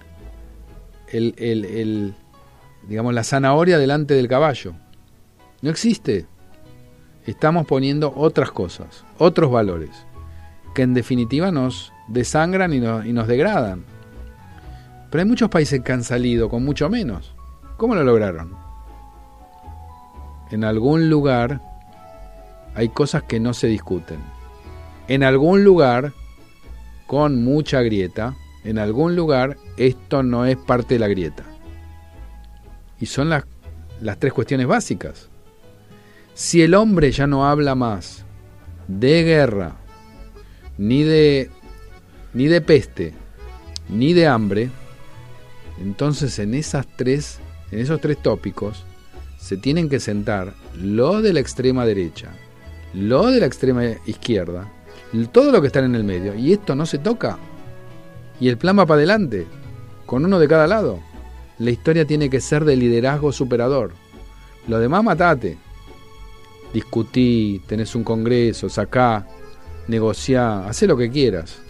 el, 1.08 1.34
el, 1.38 1.66
el, 1.66 2.16
digamos 2.88 3.14
la 3.14 3.24
zanahoria 3.24 3.78
delante 3.78 4.14
del 4.14 4.28
caballo. 4.28 4.74
No 5.62 5.70
existe. 5.70 6.26
Estamos 7.26 7.66
poniendo 7.66 8.14
otras 8.16 8.52
cosas, 8.52 9.04
otros 9.18 9.52
valores, 9.52 9.90
que 10.74 10.84
en 10.84 10.94
definitiva 10.94 11.52
nos 11.52 11.92
desangran 12.08 12.74
y 12.74 12.80
nos, 12.80 13.06
y 13.06 13.12
nos 13.12 13.28
degradan. 13.28 13.84
Pero 15.10 15.22
hay 15.22 15.28
muchos 15.28 15.50
países 15.50 15.82
que 15.82 15.92
han 15.92 16.04
salido 16.04 16.50
con 16.50 16.64
mucho 16.64 16.90
menos. 16.90 17.34
¿Cómo 17.76 17.96
lo 17.96 18.04
lograron? 18.04 18.56
En 20.52 20.64
algún 20.64 21.10
lugar 21.10 21.62
hay 22.76 22.90
cosas 22.90 23.24
que 23.24 23.40
no 23.40 23.54
se 23.54 23.68
discuten. 23.68 24.20
En 25.08 25.24
algún 25.24 25.64
lugar, 25.64 26.14
con 27.08 27.44
mucha 27.44 27.82
grieta, 27.82 28.36
en 28.64 28.78
algún 28.78 29.16
lugar 29.16 29.58
esto 29.78 30.24
no 30.24 30.46
es 30.46 30.58
parte 30.58 30.96
de 30.96 31.00
la 31.00 31.08
grieta. 31.08 31.44
Y 33.00 33.06
son 33.06 33.30
las, 33.30 33.46
las 34.02 34.20
tres 34.20 34.34
cuestiones 34.34 34.68
básicas. 34.68 35.30
Si 36.34 36.62
el 36.62 36.74
hombre 36.76 37.12
ya 37.12 37.28
no 37.28 37.48
habla 37.48 37.76
más 37.76 38.26
de 38.88 39.24
guerra, 39.24 39.76
ni 40.78 41.04
de, 41.04 41.50
ni 42.34 42.48
de 42.48 42.62
peste, 42.62 43.14
ni 43.90 44.14
de 44.14 44.28
hambre, 44.28 44.70
entonces 45.80 46.40
en 46.40 46.54
esas 46.54 46.86
tres, 46.96 47.40
en 47.72 47.80
esos 47.80 48.00
tres 48.02 48.22
tópicos, 48.22 48.86
se 49.40 49.58
tienen 49.58 49.90
que 49.90 50.00
sentar 50.00 50.54
lo 50.76 51.22
de 51.22 51.34
la 51.34 51.40
extrema 51.40 51.86
derecha, 51.86 52.30
lo 52.94 53.28
de 53.28 53.40
la 53.40 53.46
extrema 53.46 53.84
izquierda, 54.06 54.72
todo 55.32 55.52
lo 55.52 55.62
que 55.62 55.68
está 55.68 55.80
en 55.80 55.96
el 55.96 56.04
medio, 56.04 56.36
y 56.36 56.54
esto 56.54 56.76
no 56.76 56.86
se 56.86 56.98
toca. 56.98 57.38
Y 58.40 58.50
el 58.50 58.58
plan 58.58 58.78
va 58.78 58.86
para 58.86 59.00
adelante, 59.00 59.48
con 60.06 60.26
uno 60.26 60.40
de 60.40 60.48
cada 60.48 60.68
lado. 60.68 61.00
La 61.60 61.72
historia 61.72 62.06
tiene 62.06 62.30
que 62.30 62.40
ser 62.40 62.66
de 62.66 62.76
liderazgo 62.76 63.32
superador. 63.32 63.94
Lo 64.68 64.80
demás 64.80 65.04
matate. 65.04 65.58
Discutí, 66.74 67.62
tenés 67.68 67.96
un 67.96 68.04
congreso, 68.04 68.70
sacá, 68.70 69.26
negociá, 69.88 70.68
hacé 70.68 70.86
lo 70.86 70.98
que 70.98 71.10
quieras. 71.10 71.62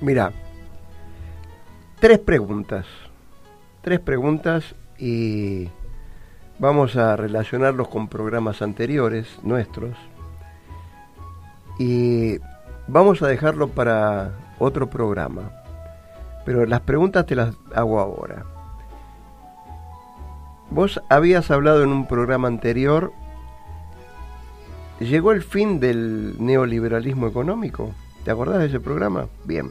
Mira, 0.00 0.32
tres 1.98 2.18
preguntas. 2.18 2.86
Tres 3.82 4.00
preguntas 4.00 4.74
y 4.98 5.68
vamos 6.58 6.96
a 6.96 7.16
relacionarlos 7.16 7.88
con 7.88 8.08
programas 8.08 8.62
anteriores 8.62 9.26
nuestros. 9.42 9.96
Y 11.78 12.38
vamos 12.86 13.22
a 13.22 13.28
dejarlo 13.28 13.68
para 13.68 14.54
otro 14.58 14.88
programa. 14.88 15.59
Pero 16.44 16.66
las 16.66 16.80
preguntas 16.80 17.26
te 17.26 17.34
las 17.34 17.54
hago 17.74 18.00
ahora. 18.00 18.44
Vos 20.70 21.02
habías 21.08 21.50
hablado 21.50 21.82
en 21.82 21.90
un 21.90 22.06
programa 22.06 22.48
anterior, 22.48 23.12
¿llegó 25.00 25.32
el 25.32 25.42
fin 25.42 25.80
del 25.80 26.36
neoliberalismo 26.38 27.26
económico? 27.26 27.92
¿Te 28.24 28.30
acordás 28.30 28.60
de 28.60 28.66
ese 28.66 28.80
programa? 28.80 29.26
Bien. 29.44 29.70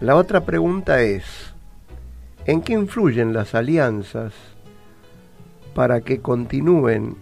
La 0.00 0.16
otra 0.16 0.42
pregunta 0.42 1.00
es, 1.00 1.54
¿en 2.44 2.62
qué 2.62 2.74
influyen 2.74 3.32
las 3.32 3.54
alianzas 3.54 4.32
para 5.74 6.02
que 6.02 6.20
continúen 6.20 7.16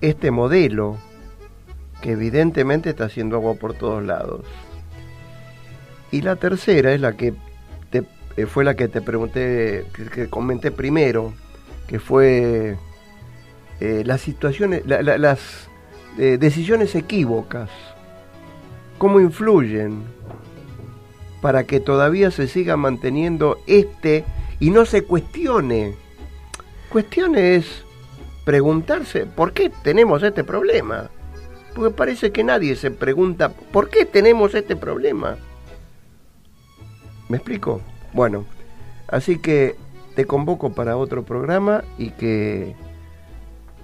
este 0.00 0.30
modelo 0.30 0.98
que 2.02 2.12
evidentemente 2.12 2.90
está 2.90 3.04
haciendo 3.04 3.36
agua 3.36 3.54
por 3.54 3.74
todos 3.74 4.02
lados. 4.02 4.44
Y 6.12 6.20
la 6.22 6.36
tercera 6.36 6.92
es 6.92 7.00
la 7.00 7.16
que 7.16 7.34
te, 7.90 8.04
eh, 8.36 8.46
fue 8.46 8.62
la 8.64 8.76
que 8.76 8.86
te 8.86 9.00
pregunté, 9.02 9.86
que, 10.14 10.28
comenté 10.28 10.70
primero, 10.70 11.32
que 11.88 11.98
fue 11.98 12.76
eh, 13.80 14.02
las 14.06 14.20
situaciones, 14.20 14.86
la- 14.86 15.02
la- 15.02 15.18
las 15.18 15.68
eh, 16.18 16.36
decisiones 16.38 16.94
equívocas, 16.94 17.70
cómo 18.98 19.18
influyen 19.18 20.02
para 21.40 21.64
que 21.64 21.80
todavía 21.80 22.30
se 22.30 22.46
siga 22.46 22.76
manteniendo 22.76 23.58
este 23.66 24.24
y 24.60 24.70
no 24.70 24.84
se 24.84 25.02
cuestione. 25.02 25.94
Cuestione 26.90 27.56
es 27.56 27.84
preguntarse 28.44 29.24
por 29.26 29.52
qué 29.52 29.70
tenemos 29.82 30.22
este 30.22 30.44
problema. 30.44 31.10
Porque 31.74 31.92
parece 31.94 32.30
que 32.32 32.44
nadie 32.44 32.76
se 32.76 32.90
pregunta 32.90 33.48
por 33.48 33.88
qué 33.88 34.04
tenemos 34.04 34.54
este 34.54 34.76
problema. 34.76 35.36
¿Me 37.32 37.38
explico? 37.38 37.80
Bueno, 38.12 38.44
así 39.08 39.38
que 39.38 39.74
te 40.14 40.26
convoco 40.26 40.74
para 40.74 40.98
otro 40.98 41.22
programa 41.22 41.82
y 41.96 42.10
que 42.10 42.76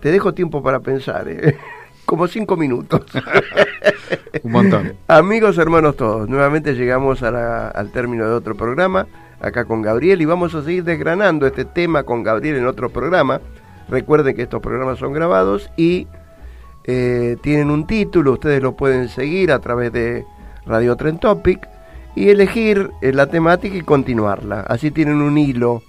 te 0.01 0.11
dejo 0.13 0.35
tiempo 0.35 0.63
para 0.63 0.81
pensar, 0.81 1.27
¿eh? 1.31 1.57
como 2.05 2.29
cinco 2.29 2.59
minutos. 2.59 3.07
Un 4.43 4.53
montón. 4.53 4.93
Amigos, 5.07 5.57
hermanos 5.57 5.97
todos, 5.97 6.29
nuevamente 6.29 6.75
llegamos 6.75 7.23
a 7.23 7.31
la- 7.31 7.69
al 7.69 7.91
término 7.91 8.27
de 8.27 8.33
otro 8.35 8.55
programa, 8.55 9.07
acá 9.41 9.65
con 9.65 9.81
Gabriel, 9.81 10.21
y 10.21 10.27
vamos 10.27 10.55
a 10.55 10.63
seguir 10.63 10.85
desgranando 10.85 11.47
este 11.47 11.65
tema 11.65 12.03
con 12.03 12.23
Gabriel 12.23 12.57
en 12.57 12.67
otro 12.67 12.91
programa. 12.91 13.41
Recuerden 13.89 14.37
que 14.37 14.43
estos 14.43 14.61
programas 14.61 14.99
son 14.99 15.15
grabados 15.15 15.71
y 15.79 16.07
eh, 16.85 17.39
tienen 17.41 17.71
un 17.71 17.87
título, 17.87 18.33
ustedes 18.35 18.63
lo 18.63 18.77
pueden 18.77 19.09
seguir 19.09 19.53
a 19.53 19.59
través 19.61 19.91
de 19.91 20.27
Radio 20.67 20.97
Trend 20.97 21.21
Topic 21.21 21.67
y 22.19 22.31
elegir 22.31 22.91
eh, 23.01 23.13
la 23.13 23.29
temática 23.29 23.77
y 23.77 23.83
continuarla. 23.83 24.63
Así 24.63 24.91
tienen 24.91 25.23
un 25.23 25.39
hilo, 25.39 25.83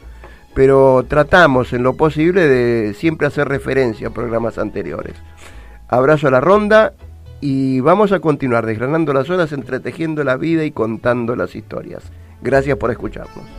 pero 0.54 1.04
tratamos 1.08 1.74
en 1.74 1.82
lo 1.82 1.96
posible 1.96 2.48
de 2.48 2.94
siempre 2.94 3.26
hacer 3.26 3.48
referencia 3.48 4.10
a 4.10 4.14
programas 4.14 4.60
anteriores. 4.60 5.16
Abrazo 5.88 6.28
a 6.28 6.32
la 6.32 6.40
ronda 6.40 6.94
y 7.42 7.80
vamos 7.80 8.12
a 8.12 8.20
continuar 8.20 8.68
desgranando 8.68 9.12
las 9.12 9.28
horas, 9.32 9.52
entretejiendo 9.54 10.24
la 10.24 10.38
vida 10.38 10.66
y 10.66 10.72
contando 10.72 11.36
las 11.36 11.56
historias. 11.56 12.04
Gracias 12.44 12.78
por 12.78 12.92
escucharnos. 12.92 13.59